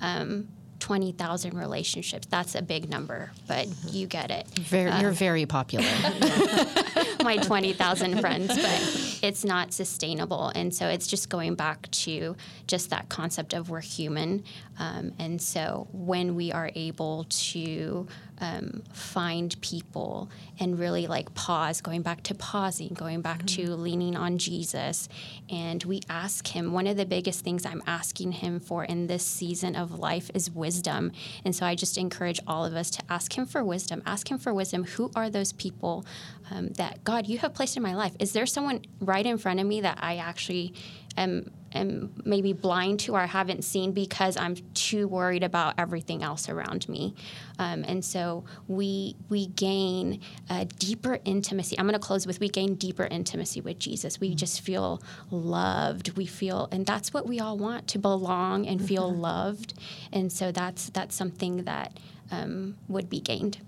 um, 0.00 0.48
20,000 0.86 1.58
relationships. 1.58 2.28
That's 2.30 2.54
a 2.54 2.62
big 2.62 2.88
number, 2.88 3.32
but 3.48 3.66
mm-hmm. 3.66 3.88
you 3.96 4.06
get 4.06 4.30
it. 4.30 4.46
Very, 4.50 4.88
you're 5.00 5.08
um, 5.08 5.16
very 5.16 5.44
popular. 5.44 5.84
my 7.24 7.38
20,000 7.38 8.20
friends, 8.20 8.54
but 8.54 9.18
it's 9.20 9.44
not 9.44 9.72
sustainable. 9.72 10.52
And 10.54 10.72
so 10.72 10.86
it's 10.86 11.08
just 11.08 11.28
going 11.28 11.56
back 11.56 11.90
to 11.90 12.36
just 12.68 12.90
that 12.90 13.08
concept 13.08 13.52
of 13.52 13.68
we're 13.68 13.80
human. 13.80 14.44
Um, 14.78 15.12
and 15.18 15.42
so 15.42 15.88
when 15.90 16.36
we 16.36 16.52
are 16.52 16.70
able 16.76 17.24
to 17.28 18.06
um, 18.38 18.82
find 18.92 19.58
people 19.60 20.30
and 20.58 20.78
really 20.78 21.06
like 21.06 21.34
pause, 21.34 21.80
going 21.80 22.02
back 22.02 22.22
to 22.24 22.34
pausing, 22.34 22.94
going 22.94 23.20
back 23.20 23.38
mm-hmm. 23.38 23.64
to 23.64 23.74
leaning 23.74 24.16
on 24.16 24.38
Jesus. 24.38 25.08
And 25.50 25.82
we 25.84 26.00
ask 26.08 26.46
Him, 26.46 26.72
one 26.72 26.86
of 26.86 26.96
the 26.96 27.06
biggest 27.06 27.44
things 27.44 27.64
I'm 27.64 27.82
asking 27.86 28.32
Him 28.32 28.60
for 28.60 28.84
in 28.84 29.06
this 29.06 29.24
season 29.24 29.76
of 29.76 29.98
life 29.98 30.30
is 30.34 30.50
wisdom. 30.50 31.12
And 31.44 31.54
so 31.54 31.66
I 31.66 31.74
just 31.74 31.98
encourage 31.98 32.40
all 32.46 32.64
of 32.64 32.74
us 32.74 32.90
to 32.90 33.02
ask 33.08 33.36
Him 33.36 33.46
for 33.46 33.64
wisdom. 33.64 34.02
Ask 34.06 34.30
Him 34.30 34.38
for 34.38 34.52
wisdom. 34.52 34.84
Who 34.84 35.10
are 35.14 35.30
those 35.30 35.52
people 35.52 36.04
um, 36.50 36.68
that, 36.74 37.04
God, 37.04 37.26
you 37.26 37.38
have 37.38 37.54
placed 37.54 37.76
in 37.76 37.82
my 37.82 37.94
life? 37.94 38.14
Is 38.18 38.32
there 38.32 38.46
someone 38.46 38.82
right 39.00 39.26
in 39.26 39.38
front 39.38 39.60
of 39.60 39.66
me 39.66 39.80
that 39.80 39.98
I 40.00 40.16
actually 40.16 40.74
am 41.16 41.50
am 41.76 42.12
maybe 42.24 42.52
blind 42.52 43.00
to 43.00 43.14
or 43.14 43.20
I 43.20 43.26
haven't 43.26 43.64
seen 43.64 43.92
because 43.92 44.36
I'm 44.36 44.56
too 44.74 45.08
worried 45.08 45.42
about 45.42 45.74
everything 45.78 46.22
else 46.22 46.48
around 46.48 46.88
me. 46.88 47.14
Um, 47.58 47.84
and 47.86 48.04
so 48.04 48.44
we 48.68 49.16
we 49.28 49.46
gain 49.46 50.20
a 50.50 50.64
deeper 50.64 51.18
intimacy. 51.24 51.78
I'm 51.78 51.86
going 51.86 51.94
to 51.94 51.98
close 51.98 52.26
with 52.26 52.40
we 52.40 52.48
gain 52.48 52.74
deeper 52.74 53.04
intimacy 53.04 53.60
with 53.60 53.78
Jesus. 53.78 54.20
We 54.20 54.34
just 54.34 54.60
feel 54.60 55.02
loved. 55.30 56.16
We 56.16 56.26
feel, 56.26 56.68
and 56.70 56.84
that's 56.84 57.14
what 57.14 57.26
we 57.26 57.40
all 57.40 57.56
want 57.56 57.88
to 57.88 57.98
belong 57.98 58.66
and 58.66 58.86
feel 58.86 59.10
mm-hmm. 59.10 59.20
loved. 59.20 59.74
And 60.12 60.32
so 60.32 60.52
that's 60.52 60.90
that's 60.90 61.14
something 61.14 61.64
that 61.64 61.98
um, 62.30 62.76
would 62.88 63.08
be 63.08 63.20
gained. 63.20 63.58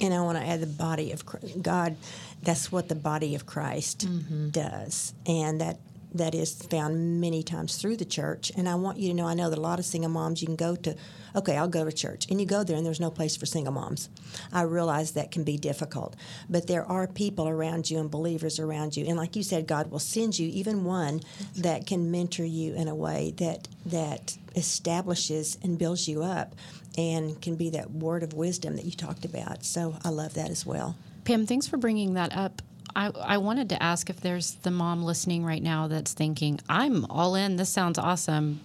And 0.00 0.14
I 0.14 0.22
want 0.22 0.38
to 0.38 0.44
add 0.44 0.60
the 0.60 0.66
body 0.66 1.12
of 1.12 1.24
God. 1.62 1.96
That's 2.42 2.72
what 2.72 2.88
the 2.88 2.94
body 2.94 3.34
of 3.34 3.44
Christ 3.44 4.06
mm-hmm. 4.06 4.48
does, 4.48 5.14
and 5.26 5.60
that 5.60 5.78
that 6.14 6.34
is 6.34 6.52
found 6.52 7.20
many 7.20 7.42
times 7.42 7.76
through 7.76 7.96
the 7.96 8.04
church. 8.04 8.50
And 8.56 8.68
I 8.68 8.74
want 8.74 8.98
you 8.98 9.08
to 9.08 9.14
know 9.14 9.26
I 9.26 9.34
know 9.34 9.50
that 9.50 9.58
a 9.58 9.62
lot 9.62 9.78
of 9.78 9.84
single 9.84 10.10
moms 10.10 10.42
you 10.42 10.46
can 10.46 10.56
go 10.56 10.76
to, 10.76 10.96
okay, 11.36 11.56
I'll 11.56 11.68
go 11.68 11.84
to 11.84 11.92
church. 11.92 12.26
And 12.30 12.40
you 12.40 12.46
go 12.46 12.64
there 12.64 12.76
and 12.76 12.84
there's 12.84 13.00
no 13.00 13.10
place 13.10 13.36
for 13.36 13.46
single 13.46 13.72
moms. 13.72 14.08
I 14.52 14.62
realize 14.62 15.12
that 15.12 15.30
can 15.30 15.44
be 15.44 15.56
difficult. 15.56 16.16
But 16.48 16.66
there 16.66 16.84
are 16.84 17.06
people 17.06 17.48
around 17.48 17.90
you 17.90 17.98
and 17.98 18.10
believers 18.10 18.58
around 18.58 18.96
you. 18.96 19.06
And 19.06 19.16
like 19.16 19.36
you 19.36 19.42
said, 19.42 19.66
God 19.66 19.90
will 19.90 19.98
send 19.98 20.38
you 20.38 20.48
even 20.48 20.84
one 20.84 21.20
that 21.56 21.86
can 21.86 22.10
mentor 22.10 22.44
you 22.44 22.74
in 22.74 22.88
a 22.88 22.94
way 22.94 23.32
that 23.36 23.68
that 23.86 24.36
establishes 24.56 25.58
and 25.62 25.78
builds 25.78 26.08
you 26.08 26.22
up 26.22 26.54
and 26.98 27.40
can 27.40 27.54
be 27.54 27.70
that 27.70 27.90
word 27.90 28.22
of 28.22 28.34
wisdom 28.34 28.76
that 28.76 28.84
you 28.84 28.92
talked 28.92 29.24
about. 29.24 29.64
So 29.64 29.96
I 30.04 30.08
love 30.08 30.34
that 30.34 30.50
as 30.50 30.66
well. 30.66 30.96
Pam, 31.24 31.46
thanks 31.46 31.66
for 31.66 31.76
bringing 31.76 32.14
that 32.14 32.36
up. 32.36 32.62
I, 32.94 33.10
I 33.24 33.38
wanted 33.38 33.68
to 33.70 33.82
ask 33.82 34.10
if 34.10 34.20
there's 34.20 34.52
the 34.56 34.70
mom 34.70 35.02
listening 35.02 35.44
right 35.44 35.62
now 35.62 35.88
that's 35.88 36.12
thinking, 36.12 36.60
I'm 36.68 37.04
all 37.06 37.34
in. 37.34 37.56
This 37.56 37.68
sounds 37.68 37.98
awesome. 37.98 38.60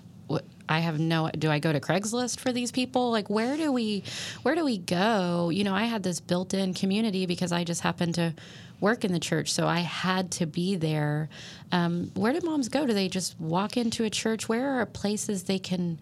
I 0.67 0.79
have 0.79 0.99
no. 0.99 1.29
Do 1.29 1.51
I 1.51 1.59
go 1.59 1.71
to 1.71 1.79
Craigslist 1.79 2.39
for 2.39 2.51
these 2.51 2.71
people? 2.71 3.11
Like, 3.11 3.29
where 3.29 3.55
do 3.55 3.71
we, 3.71 4.03
where 4.41 4.55
do 4.55 4.65
we 4.65 4.79
go? 4.79 5.49
You 5.49 5.63
know, 5.63 5.75
I 5.75 5.83
had 5.83 6.01
this 6.01 6.19
built-in 6.19 6.73
community 6.73 7.27
because 7.27 7.51
I 7.51 7.63
just 7.63 7.81
happened 7.81 8.15
to 8.15 8.33
work 8.79 9.05
in 9.05 9.13
the 9.13 9.19
church, 9.19 9.53
so 9.53 9.67
I 9.67 9.81
had 9.81 10.31
to 10.31 10.47
be 10.47 10.75
there. 10.75 11.29
Um, 11.71 12.11
where 12.15 12.33
do 12.33 12.45
moms 12.45 12.67
go? 12.67 12.87
Do 12.87 12.93
they 12.93 13.07
just 13.07 13.39
walk 13.39 13.77
into 13.77 14.03
a 14.05 14.09
church? 14.09 14.49
Where 14.49 14.81
are 14.81 14.85
places 14.87 15.43
they 15.43 15.59
can, 15.59 15.99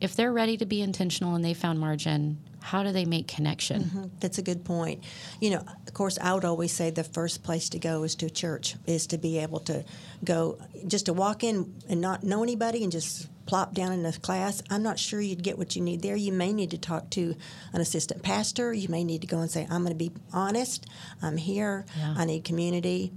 if 0.00 0.16
they're 0.16 0.32
ready 0.32 0.56
to 0.56 0.66
be 0.66 0.82
intentional 0.82 1.36
and 1.36 1.44
they 1.44 1.54
found 1.54 1.78
margin? 1.78 2.38
How 2.62 2.82
do 2.82 2.92
they 2.92 3.04
make 3.04 3.28
connection? 3.28 3.84
Mm-hmm. 3.84 4.04
That's 4.20 4.38
a 4.38 4.42
good 4.42 4.64
point. 4.64 5.04
You 5.40 5.50
know, 5.50 5.64
of 5.86 5.94
course, 5.94 6.18
I 6.20 6.34
would 6.34 6.44
always 6.44 6.72
say 6.72 6.90
the 6.90 7.04
first 7.04 7.42
place 7.42 7.68
to 7.70 7.78
go 7.78 8.02
is 8.02 8.14
to 8.16 8.30
church, 8.30 8.76
is 8.86 9.06
to 9.08 9.18
be 9.18 9.38
able 9.38 9.60
to 9.60 9.84
go, 10.24 10.58
just 10.86 11.06
to 11.06 11.12
walk 11.12 11.42
in 11.42 11.74
and 11.88 12.00
not 12.00 12.22
know 12.22 12.42
anybody 12.42 12.82
and 12.82 12.92
just 12.92 13.28
plop 13.46 13.74
down 13.74 13.92
in 13.92 14.04
a 14.06 14.12
class. 14.12 14.62
I'm 14.70 14.82
not 14.82 14.98
sure 14.98 15.20
you'd 15.20 15.42
get 15.42 15.58
what 15.58 15.74
you 15.74 15.82
need 15.82 16.02
there. 16.02 16.16
You 16.16 16.32
may 16.32 16.52
need 16.52 16.70
to 16.70 16.78
talk 16.78 17.10
to 17.10 17.34
an 17.72 17.80
assistant 17.80 18.22
pastor. 18.22 18.72
You 18.72 18.88
may 18.88 19.02
need 19.02 19.22
to 19.22 19.26
go 19.26 19.40
and 19.40 19.50
say, 19.50 19.66
I'm 19.70 19.82
going 19.82 19.88
to 19.88 19.94
be 19.94 20.12
honest. 20.32 20.86
I'm 21.20 21.36
here. 21.36 21.84
Yeah. 21.98 22.14
I 22.16 22.24
need 22.26 22.44
community 22.44 23.12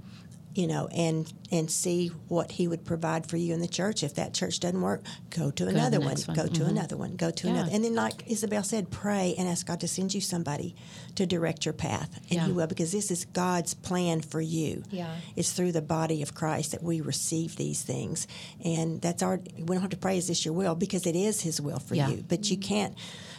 you 0.54 0.68
know, 0.68 0.88
and 0.94 1.32
and 1.50 1.70
see 1.70 2.08
what 2.28 2.52
he 2.52 2.68
would 2.68 2.84
provide 2.84 3.28
for 3.28 3.36
you 3.36 3.54
in 3.54 3.60
the 3.60 3.68
church. 3.68 4.02
If 4.02 4.14
that 4.14 4.34
church 4.34 4.60
doesn't 4.60 4.80
work, 4.80 5.02
go 5.30 5.50
to 5.50 5.64
go 5.64 5.68
another 5.68 5.98
one, 5.98 6.16
one, 6.16 6.36
Go 6.36 6.46
to 6.46 6.48
mm-hmm. 6.48 6.70
another 6.70 6.96
one. 6.96 7.16
Go 7.16 7.30
to 7.30 7.46
yeah. 7.46 7.52
another. 7.54 7.70
And 7.72 7.84
then, 7.84 7.94
like 7.94 8.22
Isabel 8.26 8.62
said, 8.62 8.90
pray 8.90 9.34
and 9.36 9.48
ask 9.48 9.66
God 9.66 9.80
to 9.80 9.88
send 9.88 10.14
you 10.14 10.20
somebody 10.20 10.76
to 11.16 11.26
direct 11.26 11.64
your 11.64 11.74
path, 11.74 12.16
and 12.30 12.32
yeah. 12.32 12.46
He 12.46 12.52
will, 12.52 12.66
because 12.66 12.92
this 12.92 13.10
is 13.10 13.24
God's 13.24 13.74
plan 13.74 14.20
for 14.20 14.40
you. 14.40 14.84
Yeah, 14.90 15.14
it's 15.36 15.52
through 15.52 15.72
the 15.72 15.82
body 15.82 16.22
of 16.22 16.34
Christ 16.34 16.72
that 16.72 16.82
we 16.82 17.00
receive 17.00 17.56
these 17.56 17.82
things, 17.82 18.26
and 18.64 19.00
that's 19.00 19.22
our. 19.22 19.40
We 19.58 19.74
don't 19.74 19.82
have 19.82 19.90
to 19.90 19.96
pray, 19.96 20.18
"Is 20.18 20.28
this 20.28 20.44
your 20.44 20.54
will?" 20.54 20.74
Because 20.76 21.06
it 21.06 21.16
is 21.16 21.40
His 21.40 21.60
will 21.60 21.80
for 21.80 21.94
yeah. 21.94 22.08
you. 22.08 22.24
But 22.26 22.50
you 22.50 22.56
can't 22.56 22.96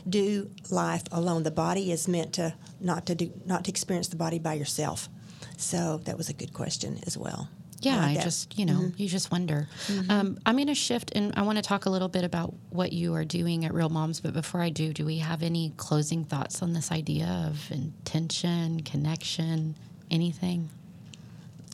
do 0.07 0.51
life 0.69 1.03
alone. 1.11 1.43
The 1.43 1.51
body 1.51 1.91
is 1.91 2.07
meant 2.07 2.33
to 2.33 2.55
not 2.79 3.05
to 3.07 3.15
do 3.15 3.31
not 3.45 3.65
to 3.65 3.71
experience 3.71 4.09
the 4.09 4.15
body 4.15 4.39
by 4.39 4.53
yourself. 4.53 5.09
So 5.57 6.01
that 6.05 6.17
was 6.17 6.29
a 6.29 6.33
good 6.33 6.53
question 6.53 6.99
as 7.05 7.17
well. 7.17 7.49
Yeah, 7.81 7.99
I, 7.99 8.11
I 8.11 8.15
just, 8.15 8.57
you 8.57 8.65
know, 8.65 8.73
mm-hmm. 8.73 9.01
you 9.01 9.07
just 9.07 9.31
wonder. 9.31 9.67
Mm-hmm. 9.87 10.09
Um, 10.09 10.39
I'm 10.45 10.55
going 10.55 10.67
to 10.67 10.75
shift 10.75 11.11
and 11.13 11.33
I 11.35 11.43
want 11.43 11.57
to 11.57 11.61
talk 11.61 11.85
a 11.85 11.89
little 11.89 12.07
bit 12.07 12.23
about 12.23 12.53
what 12.69 12.93
you 12.93 13.13
are 13.13 13.25
doing 13.25 13.65
at 13.65 13.73
Real 13.73 13.89
Moms. 13.89 14.21
But 14.21 14.33
before 14.33 14.61
I 14.61 14.69
do, 14.69 14.93
do 14.93 15.05
we 15.05 15.19
have 15.19 15.43
any 15.43 15.73
closing 15.77 16.23
thoughts 16.23 16.63
on 16.63 16.73
this 16.73 16.91
idea 16.91 17.45
of 17.47 17.71
intention, 17.71 18.81
connection, 18.81 19.77
anything? 20.09 20.69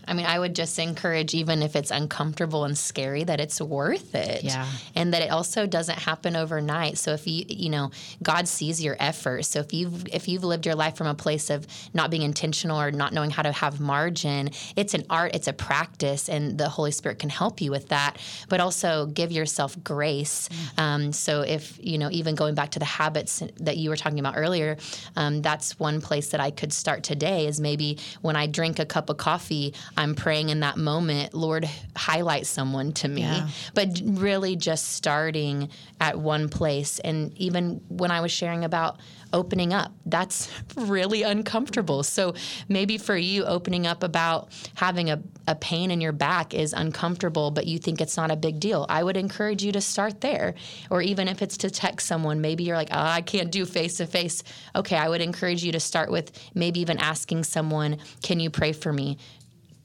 I 0.07 0.13
mean, 0.13 0.25
I 0.25 0.39
would 0.39 0.55
just 0.55 0.77
encourage, 0.79 1.33
even 1.33 1.61
if 1.61 1.75
it's 1.75 1.91
uncomfortable 1.91 2.65
and 2.65 2.77
scary, 2.77 3.23
that 3.23 3.39
it's 3.39 3.61
worth 3.61 4.15
it. 4.15 4.43
Yeah. 4.43 4.67
And 4.95 5.13
that 5.13 5.21
it 5.21 5.31
also 5.31 5.65
doesn't 5.65 5.99
happen 5.99 6.35
overnight. 6.35 6.97
So 6.97 7.13
if 7.13 7.27
you, 7.27 7.45
you 7.47 7.69
know, 7.69 7.91
God 8.21 8.47
sees 8.47 8.83
your 8.83 8.97
effort. 8.99 9.45
So 9.45 9.59
if 9.59 9.73
you've 9.73 10.07
if 10.07 10.27
you've 10.27 10.43
lived 10.43 10.65
your 10.65 10.75
life 10.75 10.95
from 10.95 11.07
a 11.07 11.13
place 11.13 11.49
of 11.49 11.67
not 11.93 12.09
being 12.09 12.23
intentional 12.23 12.79
or 12.79 12.91
not 12.91 13.13
knowing 13.13 13.29
how 13.29 13.43
to 13.43 13.51
have 13.51 13.79
margin, 13.79 14.49
it's 14.75 14.93
an 14.93 15.05
art, 15.09 15.35
it's 15.35 15.47
a 15.47 15.53
practice, 15.53 16.29
and 16.29 16.57
the 16.57 16.69
Holy 16.69 16.91
Spirit 16.91 17.19
can 17.19 17.29
help 17.29 17.61
you 17.61 17.71
with 17.71 17.89
that. 17.89 18.17
But 18.49 18.59
also 18.59 19.05
give 19.05 19.31
yourself 19.31 19.81
grace. 19.83 20.49
Mm. 20.49 20.81
Um, 20.81 21.13
so 21.13 21.41
if 21.41 21.79
you 21.81 21.97
know, 21.97 22.09
even 22.11 22.35
going 22.35 22.55
back 22.55 22.71
to 22.71 22.79
the 22.79 22.85
habits 22.85 23.43
that 23.59 23.77
you 23.77 23.89
were 23.89 23.97
talking 23.97 24.19
about 24.19 24.35
earlier, 24.37 24.77
um, 25.15 25.41
that's 25.41 25.79
one 25.79 26.01
place 26.01 26.29
that 26.29 26.39
I 26.39 26.51
could 26.51 26.73
start 26.73 27.03
today. 27.03 27.45
Is 27.45 27.59
maybe 27.61 27.97
when 28.21 28.35
I 28.35 28.47
drink 28.47 28.79
a 28.79 28.85
cup 28.85 29.09
of 29.09 29.17
coffee. 29.17 29.73
I'm 29.97 30.15
praying 30.15 30.49
in 30.49 30.61
that 30.61 30.77
moment, 30.77 31.33
Lord, 31.33 31.69
highlight 31.95 32.47
someone 32.47 32.93
to 32.93 33.07
me. 33.07 33.21
Yeah. 33.21 33.49
But 33.73 34.01
really 34.03 34.55
just 34.55 34.93
starting 34.93 35.69
at 35.99 36.17
one 36.17 36.49
place. 36.49 36.99
And 36.99 37.37
even 37.37 37.81
when 37.89 38.11
I 38.11 38.21
was 38.21 38.31
sharing 38.31 38.63
about 38.63 38.99
opening 39.33 39.73
up, 39.73 39.93
that's 40.05 40.49
really 40.75 41.23
uncomfortable. 41.23 42.03
So 42.03 42.33
maybe 42.67 42.97
for 42.97 43.15
you, 43.15 43.45
opening 43.45 43.87
up 43.87 44.03
about 44.03 44.49
having 44.75 45.09
a, 45.09 45.21
a 45.47 45.55
pain 45.55 45.91
in 45.91 46.01
your 46.01 46.11
back 46.11 46.53
is 46.53 46.73
uncomfortable, 46.73 47.51
but 47.51 47.67
you 47.67 47.77
think 47.77 48.01
it's 48.01 48.17
not 48.17 48.31
a 48.31 48.35
big 48.35 48.59
deal. 48.59 48.85
I 48.89 49.03
would 49.03 49.17
encourage 49.17 49.63
you 49.63 49.71
to 49.73 49.81
start 49.81 50.21
there. 50.21 50.55
Or 50.89 51.01
even 51.01 51.27
if 51.27 51.41
it's 51.41 51.57
to 51.57 51.69
text 51.69 52.07
someone, 52.07 52.41
maybe 52.41 52.63
you're 52.63 52.77
like, 52.77 52.89
oh, 52.91 52.99
I 52.99 53.21
can't 53.21 53.51
do 53.51 53.65
face 53.65 53.97
to 53.97 54.05
face. 54.05 54.43
Okay, 54.75 54.97
I 54.97 55.07
would 55.07 55.21
encourage 55.21 55.63
you 55.63 55.71
to 55.73 55.79
start 55.79 56.11
with 56.11 56.31
maybe 56.53 56.79
even 56.79 56.97
asking 56.97 57.43
someone, 57.43 57.97
Can 58.21 58.39
you 58.39 58.49
pray 58.49 58.73
for 58.73 58.91
me? 58.91 59.17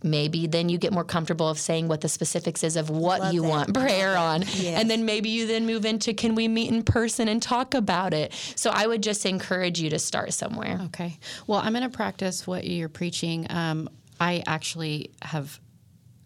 Maybe 0.03 0.47
then 0.47 0.69
you 0.69 0.79
get 0.79 0.93
more 0.93 1.05
comfortable 1.05 1.49
of 1.49 1.59
saying 1.59 1.89
what 1.89 2.01
the 2.01 2.09
specifics 2.09 2.63
is 2.63 2.77
of 2.77 2.91
what 2.91 3.21
Love 3.21 3.35
you 3.35 3.43
that. 3.43 3.49
want 3.49 3.75
prayer 3.75 4.17
on. 4.17 4.43
Yes. 4.43 4.81
and 4.81 4.91
then 4.91 5.05
maybe 5.05 5.29
you 5.29 5.47
then 5.47 5.67
move 5.67 5.85
into 5.85 6.13
can 6.15 6.35
we 6.35 6.49
meet 6.49 6.71
in 6.71 6.83
person 6.83 7.29
and 7.29 7.43
talk 7.43 7.75
about 7.75 8.13
it? 8.15 8.33
So 8.57 8.71
i 8.71 8.87
would 8.87 9.03
just 9.03 9.27
encourage 9.27 9.81
you 9.81 9.91
to 9.91 9.99
start 9.99 10.33
somewhere. 10.33 10.81
Okay. 10.87 11.19
Well 11.47 11.61
i'm 11.61 11.73
going 11.73 11.83
to 11.83 11.97
practice 11.97 12.47
what 12.47 12.65
you're 12.67 12.89
preaching. 12.89 13.47
Um, 13.51 13.89
i 14.21 14.43
actually 14.47 15.11
have 15.23 15.61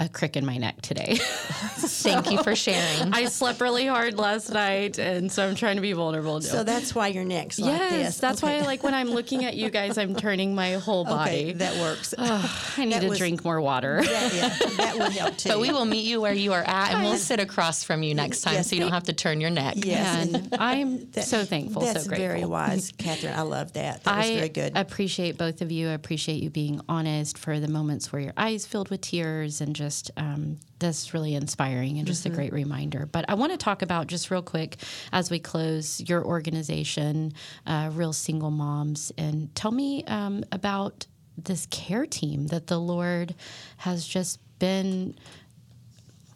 a 0.01 0.09
crick 0.09 0.37
in 0.37 0.47
my 0.47 0.57
neck 0.57 0.81
today. 0.81 1.17
so 1.17 1.87
Thank 2.11 2.31
you 2.31 2.43
for 2.43 2.57
sharing. 2.57 3.13
I 3.13 3.27
slept 3.27 3.61
really 3.61 3.87
hard 3.87 4.17
last 4.19 4.51
night, 4.51 4.99
and 4.99 5.31
so 5.31 5.47
I'm 5.47 5.55
trying 5.55 5.77
to 5.77 5.83
be 5.83 5.93
vulnerable. 5.93 6.41
So 6.41 6.65
that's 6.65 6.95
why 6.95 7.09
your 7.09 7.25
neck's 7.25 7.59
like 7.59 7.71
yes, 7.79 7.93
this. 7.93 8.19
that's 8.19 8.43
okay. 8.43 8.61
why, 8.61 8.67
like 8.67 8.83
when 8.83 8.95
I'm 8.95 9.11
looking 9.11 9.45
at 9.45 9.57
you 9.57 9.69
guys, 9.69 9.99
I'm 9.99 10.15
turning 10.15 10.55
my 10.55 10.73
whole 10.75 11.05
body. 11.05 11.31
Okay, 11.31 11.53
that 11.53 11.77
works. 11.81 12.15
Oh, 12.17 12.75
I 12.79 12.85
need 12.85 12.95
that 12.95 13.01
to 13.03 13.09
was, 13.11 13.19
drink 13.19 13.45
more 13.45 13.61
water. 13.61 14.01
That, 14.03 14.35
yeah, 14.35 14.69
that 14.77 14.99
would 14.99 15.13
help 15.13 15.37
too. 15.37 15.49
But 15.51 15.61
we 15.61 15.71
will 15.71 15.85
meet 15.85 16.05
you 16.05 16.21
where 16.21 16.33
you 16.33 16.53
are 16.55 16.63
at, 16.63 16.95
and 16.95 17.03
we'll 17.03 17.17
sit 17.17 17.41
across 17.41 17.85
from 17.85 18.03
you 18.03 18.15
next 18.15 18.41
time, 18.43 18.55
yes, 18.55 18.71
so 18.71 18.77
you 18.77 18.83
don't 18.83 18.93
have 18.93 19.05
to 19.05 19.13
turn 19.13 19.41
your 19.41 19.51
neck. 19.51 19.75
Yes, 19.77 20.33
and 20.33 20.49
I'm 20.59 21.11
that, 21.11 21.25
so 21.25 21.45
thankful. 21.45 21.83
That's 21.83 22.05
so 22.05 22.09
grateful. 22.09 22.29
very 22.29 22.45
wise, 22.47 22.93
Catherine. 22.97 23.35
I 23.35 23.43
love 23.43 23.75
that. 23.75 24.05
That 24.05 24.15
I 24.15 24.19
was 24.19 24.31
very 24.31 24.49
good. 24.49 24.77
appreciate 24.77 25.37
both 25.37 25.61
of 25.61 25.71
you. 25.71 25.89
I 25.89 25.93
appreciate 25.93 26.43
you 26.43 26.49
being 26.49 26.81
honest 26.89 27.37
for 27.37 27.61
the 27.61 27.69
moments 27.69 28.13
where 28.13 28.23
your 28.23 28.33
eyes 28.37 28.65
filled 28.65 28.89
with 28.89 29.03
tears 29.03 29.61
and 29.61 29.77
just. 29.77 29.90
Um, 30.17 30.59
that's 30.79 31.13
really 31.13 31.35
inspiring 31.35 31.99
and 31.99 32.07
just 32.07 32.25
mm-hmm. 32.25 32.33
a 32.33 32.37
great 32.37 32.53
reminder. 32.53 33.07
But 33.07 33.25
I 33.29 33.35
want 33.35 33.53
to 33.53 33.59
talk 33.59 33.83
about 33.83 34.07
just 34.07 34.31
real 34.31 34.43
quick 34.43 34.77
as 35.13 35.31
we 35.31 35.39
close 35.39 36.01
your 36.01 36.25
organization, 36.25 37.33
uh, 37.67 37.91
Real 37.93 38.13
Single 38.13 38.51
Moms, 38.51 39.13
and 39.19 39.55
tell 39.55 39.71
me 39.71 40.05
um, 40.05 40.45
about 40.53 41.07
this 41.37 41.67
care 41.67 42.07
team 42.07 42.47
that 42.49 42.67
the 42.67 42.79
Lord 42.79 43.35
has 43.79 44.07
just 44.07 44.39
been. 44.59 45.17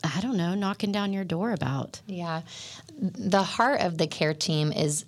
I 0.06 0.20
don't 0.20 0.36
know, 0.36 0.54
knocking 0.54 0.92
down 0.92 1.14
your 1.14 1.24
door 1.24 1.52
about. 1.52 2.02
Yeah. 2.06 2.42
The 2.98 3.42
heart 3.42 3.80
of 3.80 3.96
the 3.96 4.06
care 4.06 4.34
team 4.34 4.70
is 4.70 5.06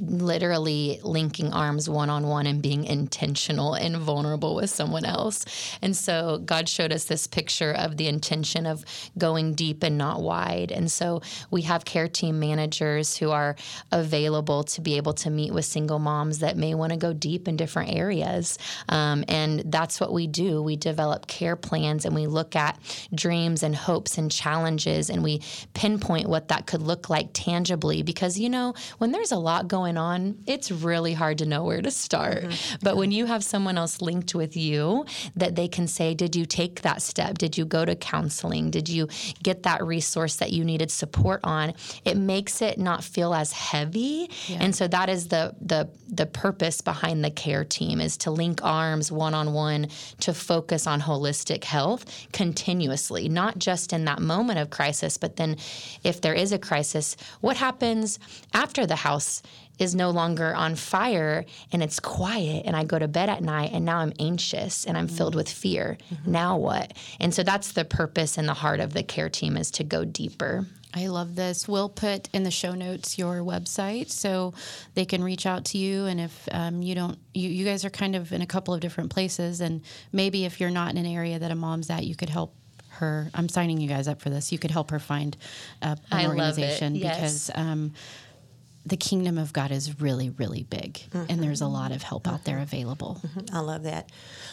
literally 0.00 1.00
linking 1.02 1.52
arms 1.52 1.88
one 1.88 2.10
on 2.10 2.26
one 2.26 2.46
and 2.46 2.62
being 2.62 2.84
intentional 2.84 3.74
and 3.74 3.96
vulnerable 3.96 4.54
with 4.54 4.70
someone 4.70 5.04
else. 5.04 5.44
And 5.82 5.96
so 5.96 6.38
God 6.38 6.68
showed 6.68 6.92
us 6.92 7.04
this 7.04 7.26
picture 7.26 7.72
of 7.72 7.96
the 7.96 8.08
intention 8.08 8.66
of 8.66 8.84
going 9.18 9.54
deep 9.54 9.82
and 9.82 9.98
not 9.98 10.20
wide. 10.20 10.72
And 10.72 10.90
so 10.90 11.22
we 11.50 11.62
have 11.62 11.84
care 11.84 12.08
team 12.08 12.38
managers 12.38 13.16
who 13.16 13.30
are 13.30 13.56
available 13.92 14.64
to 14.64 14.80
be 14.80 14.96
able 14.96 15.14
to 15.14 15.30
meet 15.30 15.52
with 15.52 15.64
single 15.64 15.98
moms 15.98 16.40
that 16.40 16.56
may 16.56 16.74
want 16.74 16.92
to 16.92 16.98
go 16.98 17.12
deep 17.12 17.48
in 17.48 17.56
different 17.56 17.94
areas. 17.94 18.58
Um, 18.88 19.24
and 19.28 19.60
that's 19.66 20.00
what 20.00 20.12
we 20.12 20.26
do. 20.26 20.62
We 20.62 20.76
develop 20.76 21.26
care 21.26 21.56
plans 21.56 22.04
and 22.04 22.14
we 22.14 22.26
look 22.26 22.56
at 22.56 22.78
dreams 23.14 23.62
and 23.62 23.74
hopes 23.74 24.18
and 24.18 24.30
challenges 24.30 25.10
and 25.10 25.22
we 25.22 25.42
pinpoint 25.74 26.28
what 26.28 26.48
that 26.48 26.66
could 26.66 26.82
look 26.82 27.10
like 27.10 27.30
tangibly 27.32 28.02
because, 28.02 28.38
you 28.38 28.48
know, 28.48 28.74
when 28.98 29.12
there's 29.12 29.32
a 29.32 29.36
lot 29.36 29.68
going 29.68 29.83
going 29.84 29.98
on, 29.98 30.38
it's 30.46 30.70
really 30.70 31.12
hard 31.12 31.36
to 31.38 31.44
know 31.44 31.62
where 31.62 31.82
to 31.82 31.90
start. 31.90 32.44
Mm-hmm. 32.44 32.76
But 32.82 32.96
when 32.96 33.10
you 33.12 33.26
have 33.26 33.44
someone 33.44 33.76
else 33.76 34.00
linked 34.00 34.34
with 34.34 34.56
you 34.56 35.04
that 35.36 35.56
they 35.56 35.68
can 35.68 35.86
say, 35.86 36.14
Did 36.14 36.34
you 36.34 36.46
take 36.46 36.80
that 36.82 37.02
step? 37.02 37.36
Did 37.36 37.58
you 37.58 37.66
go 37.66 37.84
to 37.84 37.94
counseling? 37.94 38.70
Did 38.70 38.88
you 38.88 39.08
get 39.42 39.64
that 39.64 39.84
resource 39.84 40.36
that 40.36 40.52
you 40.52 40.64
needed 40.64 40.90
support 40.90 41.40
on? 41.44 41.74
It 42.06 42.16
makes 42.16 42.62
it 42.62 42.78
not 42.78 43.04
feel 43.04 43.34
as 43.34 43.52
heavy. 43.52 44.30
Yeah. 44.46 44.58
And 44.62 44.74
so 44.74 44.88
that 44.88 45.10
is 45.10 45.28
the 45.28 45.54
the 45.60 45.90
the 46.08 46.26
purpose 46.26 46.80
behind 46.80 47.24
the 47.24 47.30
care 47.30 47.64
team 47.64 48.00
is 48.00 48.16
to 48.18 48.30
link 48.30 48.60
arms 48.62 49.10
one 49.12 49.34
on 49.34 49.52
one 49.52 49.88
to 50.20 50.32
focus 50.32 50.86
on 50.86 51.00
holistic 51.00 51.64
health 51.64 52.04
continuously, 52.32 53.28
not 53.28 53.58
just 53.58 53.92
in 53.92 54.04
that 54.04 54.20
moment 54.20 54.58
of 54.58 54.70
crisis, 54.70 55.18
but 55.18 55.36
then 55.36 55.56
if 56.04 56.20
there 56.20 56.34
is 56.34 56.52
a 56.52 56.58
crisis, 56.58 57.16
what 57.40 57.56
happens 57.56 58.18
after 58.52 58.86
the 58.86 58.96
house 58.96 59.42
is 59.78 59.94
no 59.94 60.10
longer 60.10 60.54
on 60.54 60.76
fire 60.76 61.44
and 61.72 61.82
it's 61.82 62.00
quiet 62.00 62.64
and 62.66 62.76
I 62.76 62.84
go 62.84 62.98
to 62.98 63.08
bed 63.08 63.28
at 63.28 63.42
night 63.42 63.70
and 63.72 63.84
now 63.84 63.98
I'm 63.98 64.12
anxious 64.18 64.84
and 64.84 64.96
I'm 64.96 65.06
mm-hmm. 65.06 65.16
filled 65.16 65.34
with 65.34 65.48
fear. 65.48 65.98
Mm-hmm. 66.12 66.30
Now 66.30 66.56
what? 66.56 66.92
And 67.20 67.34
so 67.34 67.42
that's 67.42 67.72
the 67.72 67.84
purpose 67.84 68.38
and 68.38 68.48
the 68.48 68.54
heart 68.54 68.80
of 68.80 68.92
the 68.92 69.02
care 69.02 69.28
team 69.28 69.56
is 69.56 69.70
to 69.72 69.84
go 69.84 70.04
deeper. 70.04 70.66
I 70.96 71.08
love 71.08 71.34
this. 71.34 71.66
We'll 71.66 71.88
put 71.88 72.28
in 72.32 72.44
the 72.44 72.52
show 72.52 72.72
notes 72.72 73.18
your 73.18 73.40
website 73.40 74.10
so 74.10 74.54
they 74.94 75.04
can 75.04 75.24
reach 75.24 75.44
out 75.44 75.64
to 75.66 75.78
you. 75.78 76.06
And 76.06 76.20
if 76.20 76.48
um, 76.52 76.82
you 76.82 76.94
don't, 76.94 77.18
you, 77.34 77.48
you 77.48 77.64
guys 77.64 77.84
are 77.84 77.90
kind 77.90 78.14
of 78.14 78.32
in 78.32 78.42
a 78.42 78.46
couple 78.46 78.72
of 78.72 78.80
different 78.80 79.10
places, 79.10 79.60
and 79.60 79.82
maybe 80.12 80.44
if 80.44 80.60
you're 80.60 80.70
not 80.70 80.92
in 80.92 80.96
an 80.96 81.06
area 81.06 81.38
that 81.38 81.50
a 81.50 81.56
mom's 81.56 81.90
at, 81.90 82.04
you 82.04 82.14
could 82.14 82.28
help 82.28 82.54
her. 82.90 83.28
I'm 83.34 83.48
signing 83.48 83.80
you 83.80 83.88
guys 83.88 84.06
up 84.06 84.22
for 84.22 84.30
this. 84.30 84.52
You 84.52 84.58
could 84.58 84.70
help 84.70 84.92
her 84.92 85.00
find 85.00 85.36
uh, 85.82 85.96
an 86.12 86.18
I 86.20 86.26
organization 86.26 86.94
yes. 86.94 87.16
because. 87.16 87.50
Um, 87.54 87.92
the 88.86 88.96
kingdom 88.96 89.38
of 89.38 89.52
God 89.52 89.70
is 89.70 90.00
really, 90.00 90.30
really 90.30 90.62
big, 90.62 90.94
mm-hmm. 90.94 91.24
and 91.30 91.42
there's 91.42 91.62
a 91.62 91.66
lot 91.66 91.90
of 91.90 92.02
help 92.02 92.28
out 92.28 92.44
there 92.44 92.58
available. 92.58 93.20
Mm-hmm. 93.26 93.56
I 93.56 93.60
love 93.60 93.84
that. 93.84 94.10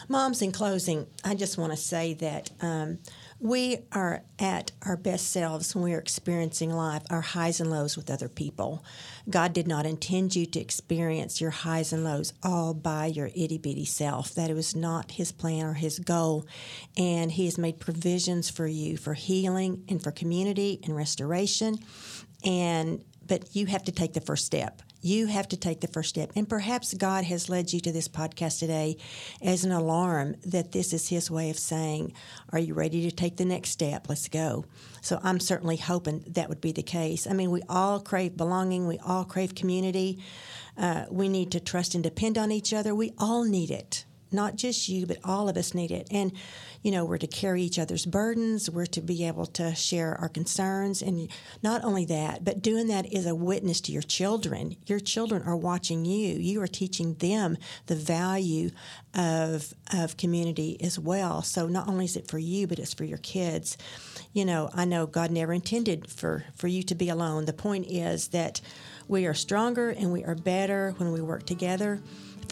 Moms, 0.08 0.40
in 0.40 0.52
closing, 0.52 1.06
I 1.22 1.34
just 1.34 1.58
want 1.58 1.72
to 1.72 1.76
say 1.76 2.14
that 2.14 2.50
um, 2.60 2.98
we 3.40 3.78
are 3.92 4.22
at 4.38 4.72
our 4.86 4.96
best 4.96 5.32
selves 5.32 5.74
when 5.74 5.84
we 5.84 5.92
are 5.92 5.98
experiencing 5.98 6.72
life, 6.72 7.02
our 7.10 7.20
highs 7.20 7.60
and 7.60 7.70
lows 7.70 7.96
with 7.96 8.10
other 8.10 8.28
people. 8.28 8.82
God 9.28 9.52
did 9.52 9.68
not 9.68 9.84
intend 9.84 10.34
you 10.34 10.46
to 10.46 10.60
experience 10.60 11.40
your 11.40 11.50
highs 11.50 11.92
and 11.92 12.02
lows 12.02 12.32
all 12.42 12.72
by 12.72 13.06
your 13.06 13.30
itty 13.34 13.58
bitty 13.58 13.84
self. 13.84 14.34
That 14.34 14.48
it 14.48 14.54
was 14.54 14.74
not 14.74 15.12
His 15.12 15.30
plan 15.30 15.66
or 15.66 15.74
His 15.74 15.98
goal. 15.98 16.46
And 16.96 17.32
He 17.32 17.44
has 17.44 17.58
made 17.58 17.80
provisions 17.80 18.48
for 18.48 18.66
you 18.66 18.96
for 18.96 19.14
healing 19.14 19.84
and 19.88 20.02
for 20.02 20.10
community 20.10 20.80
and 20.84 20.96
restoration. 20.96 21.78
And 22.44 23.04
but 23.26 23.54
you 23.54 23.66
have 23.66 23.84
to 23.84 23.92
take 23.92 24.12
the 24.12 24.20
first 24.20 24.44
step. 24.44 24.82
You 25.00 25.26
have 25.26 25.48
to 25.48 25.56
take 25.56 25.80
the 25.80 25.88
first 25.88 26.10
step. 26.10 26.32
And 26.36 26.48
perhaps 26.48 26.94
God 26.94 27.24
has 27.24 27.48
led 27.48 27.72
you 27.72 27.80
to 27.80 27.92
this 27.92 28.08
podcast 28.08 28.58
today 28.58 28.98
as 29.40 29.64
an 29.64 29.72
alarm 29.72 30.36
that 30.44 30.72
this 30.72 30.92
is 30.92 31.08
His 31.08 31.30
way 31.30 31.50
of 31.50 31.58
saying, 31.58 32.12
Are 32.50 32.58
you 32.58 32.74
ready 32.74 33.08
to 33.08 33.14
take 33.14 33.36
the 33.36 33.44
next 33.44 33.70
step? 33.70 34.08
Let's 34.08 34.28
go. 34.28 34.64
So 35.00 35.18
I'm 35.22 35.40
certainly 35.40 35.76
hoping 35.76 36.24
that 36.28 36.48
would 36.48 36.60
be 36.60 36.72
the 36.72 36.82
case. 36.82 37.26
I 37.26 37.32
mean, 37.32 37.50
we 37.50 37.62
all 37.68 38.00
crave 38.00 38.36
belonging, 38.36 38.86
we 38.86 38.98
all 38.98 39.24
crave 39.24 39.54
community. 39.54 40.22
Uh, 40.76 41.04
we 41.10 41.28
need 41.28 41.50
to 41.52 41.60
trust 41.60 41.94
and 41.94 42.02
depend 42.02 42.38
on 42.38 42.50
each 42.50 42.72
other. 42.72 42.94
We 42.94 43.12
all 43.18 43.44
need 43.44 43.70
it 43.70 44.04
not 44.32 44.56
just 44.56 44.88
you, 44.88 45.06
but 45.06 45.18
all 45.24 45.48
of 45.48 45.56
us 45.56 45.74
need 45.74 45.90
it. 45.90 46.08
And, 46.10 46.32
you 46.82 46.90
know, 46.90 47.04
we're 47.04 47.18
to 47.18 47.26
carry 47.26 47.62
each 47.62 47.78
other's 47.78 48.06
burdens, 48.06 48.70
we're 48.70 48.86
to 48.86 49.00
be 49.00 49.26
able 49.26 49.46
to 49.46 49.74
share 49.74 50.14
our 50.20 50.28
concerns. 50.28 51.02
And 51.02 51.28
not 51.62 51.84
only 51.84 52.04
that, 52.06 52.44
but 52.44 52.62
doing 52.62 52.88
that 52.88 53.12
is 53.12 53.26
a 53.26 53.34
witness 53.34 53.80
to 53.82 53.92
your 53.92 54.02
children. 54.02 54.76
Your 54.86 55.00
children 55.00 55.42
are 55.44 55.56
watching 55.56 56.04
you, 56.04 56.38
you 56.38 56.60
are 56.62 56.66
teaching 56.66 57.14
them 57.14 57.56
the 57.86 57.96
value 57.96 58.70
of, 59.14 59.74
of 59.92 60.16
community 60.16 60.76
as 60.82 60.98
well. 60.98 61.42
So 61.42 61.68
not 61.68 61.88
only 61.88 62.06
is 62.06 62.16
it 62.16 62.28
for 62.28 62.38
you, 62.38 62.66
but 62.66 62.78
it's 62.78 62.94
for 62.94 63.04
your 63.04 63.18
kids. 63.18 63.76
You 64.32 64.44
know, 64.44 64.70
I 64.74 64.84
know 64.84 65.06
God 65.06 65.30
never 65.30 65.52
intended 65.52 66.10
for, 66.10 66.44
for 66.54 66.68
you 66.68 66.82
to 66.84 66.94
be 66.94 67.08
alone. 67.08 67.44
The 67.44 67.52
point 67.52 67.86
is 67.88 68.28
that 68.28 68.60
we 69.08 69.26
are 69.26 69.34
stronger 69.34 69.90
and 69.90 70.12
we 70.12 70.24
are 70.24 70.34
better 70.34 70.94
when 70.96 71.12
we 71.12 71.20
work 71.20 71.44
together 71.44 72.00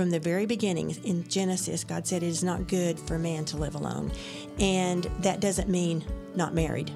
from 0.01 0.09
the 0.09 0.19
very 0.19 0.47
beginning 0.47 0.97
in 1.05 1.29
Genesis, 1.29 1.85
God 1.85 2.07
said 2.07 2.23
it 2.23 2.29
is 2.29 2.43
not 2.43 2.67
good 2.69 2.99
for 2.99 3.19
man 3.19 3.45
to 3.45 3.59
live 3.59 3.75
alone. 3.75 4.11
And 4.59 5.05
that 5.19 5.41
doesn't 5.41 5.69
mean 5.69 6.03
not 6.35 6.55
married. 6.55 6.91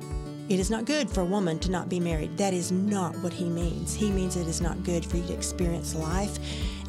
It 0.48 0.58
is 0.58 0.70
not 0.70 0.86
good 0.86 1.10
for 1.10 1.20
a 1.20 1.26
woman 1.26 1.58
to 1.58 1.70
not 1.70 1.90
be 1.90 2.00
married. 2.00 2.38
That 2.38 2.54
is 2.54 2.72
not 2.72 3.14
what 3.18 3.34
he 3.34 3.44
means. 3.44 3.92
He 3.92 4.10
means 4.10 4.36
it 4.36 4.48
is 4.48 4.62
not 4.62 4.82
good 4.84 5.04
for 5.04 5.18
you 5.18 5.26
to 5.26 5.34
experience 5.34 5.94
life 5.94 6.38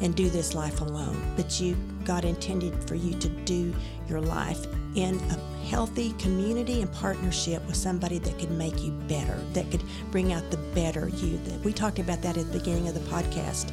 and 0.00 0.16
do 0.16 0.30
this 0.30 0.54
life 0.54 0.80
alone. 0.80 1.34
But 1.36 1.60
you, 1.60 1.76
God 2.06 2.24
intended 2.24 2.88
for 2.88 2.94
you 2.94 3.12
to 3.18 3.28
do 3.28 3.74
your 4.08 4.22
life 4.22 4.66
in 4.94 5.16
a 5.16 5.66
healthy 5.66 6.14
community 6.14 6.80
and 6.80 6.90
partnership 6.94 7.62
with 7.66 7.76
somebody 7.76 8.18
that 8.20 8.38
could 8.38 8.52
make 8.52 8.82
you 8.82 8.92
better, 9.06 9.38
that 9.52 9.70
could 9.70 9.82
bring 10.10 10.32
out 10.32 10.50
the 10.50 10.56
better 10.74 11.08
you. 11.08 11.36
That 11.44 11.60
we 11.62 11.74
talked 11.74 11.98
about 11.98 12.22
that 12.22 12.38
at 12.38 12.50
the 12.50 12.58
beginning 12.58 12.88
of 12.88 12.94
the 12.94 13.00
podcast. 13.00 13.70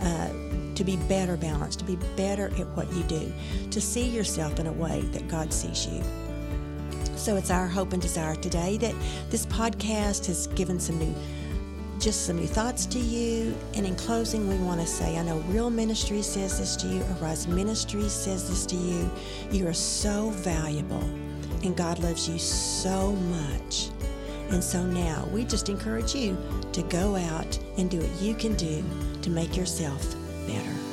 Uh, 0.00 0.43
to 0.74 0.84
be 0.84 0.96
better 1.08 1.36
balanced, 1.36 1.80
to 1.80 1.84
be 1.84 1.96
better 2.16 2.46
at 2.58 2.66
what 2.76 2.92
you 2.92 3.02
do, 3.04 3.32
to 3.70 3.80
see 3.80 4.08
yourself 4.08 4.58
in 4.58 4.66
a 4.66 4.72
way 4.72 5.00
that 5.12 5.28
God 5.28 5.52
sees 5.52 5.86
you. 5.86 6.02
So 7.16 7.36
it's 7.36 7.50
our 7.50 7.66
hope 7.66 7.92
and 7.92 8.02
desire 8.02 8.36
today 8.36 8.76
that 8.78 8.94
this 9.30 9.46
podcast 9.46 10.26
has 10.26 10.46
given 10.48 10.78
some 10.78 10.98
new 10.98 11.14
just 12.00 12.26
some 12.26 12.36
new 12.36 12.46
thoughts 12.46 12.86
to 12.86 12.98
you. 12.98 13.56
And 13.74 13.86
in 13.86 13.94
closing, 13.96 14.48
we 14.48 14.56
want 14.56 14.80
to 14.80 14.86
say 14.86 15.16
I 15.16 15.22
know 15.22 15.38
Real 15.48 15.70
Ministry 15.70 16.22
says 16.22 16.58
this 16.58 16.76
to 16.76 16.86
you, 16.86 17.04
Arise 17.20 17.46
Ministry 17.46 18.08
says 18.08 18.48
this 18.48 18.66
to 18.66 18.76
you. 18.76 19.10
You 19.50 19.66
are 19.68 19.72
so 19.72 20.30
valuable, 20.30 21.02
and 21.62 21.76
God 21.76 22.00
loves 22.00 22.28
you 22.28 22.38
so 22.38 23.12
much. 23.12 23.90
And 24.50 24.62
so 24.62 24.84
now 24.84 25.26
we 25.32 25.44
just 25.44 25.68
encourage 25.68 26.14
you 26.14 26.36
to 26.72 26.82
go 26.82 27.16
out 27.16 27.58
and 27.78 27.90
do 27.90 27.98
what 27.98 28.20
you 28.20 28.34
can 28.34 28.54
do 28.56 28.84
to 29.22 29.30
make 29.30 29.56
yourself 29.56 30.14
better. 30.46 30.83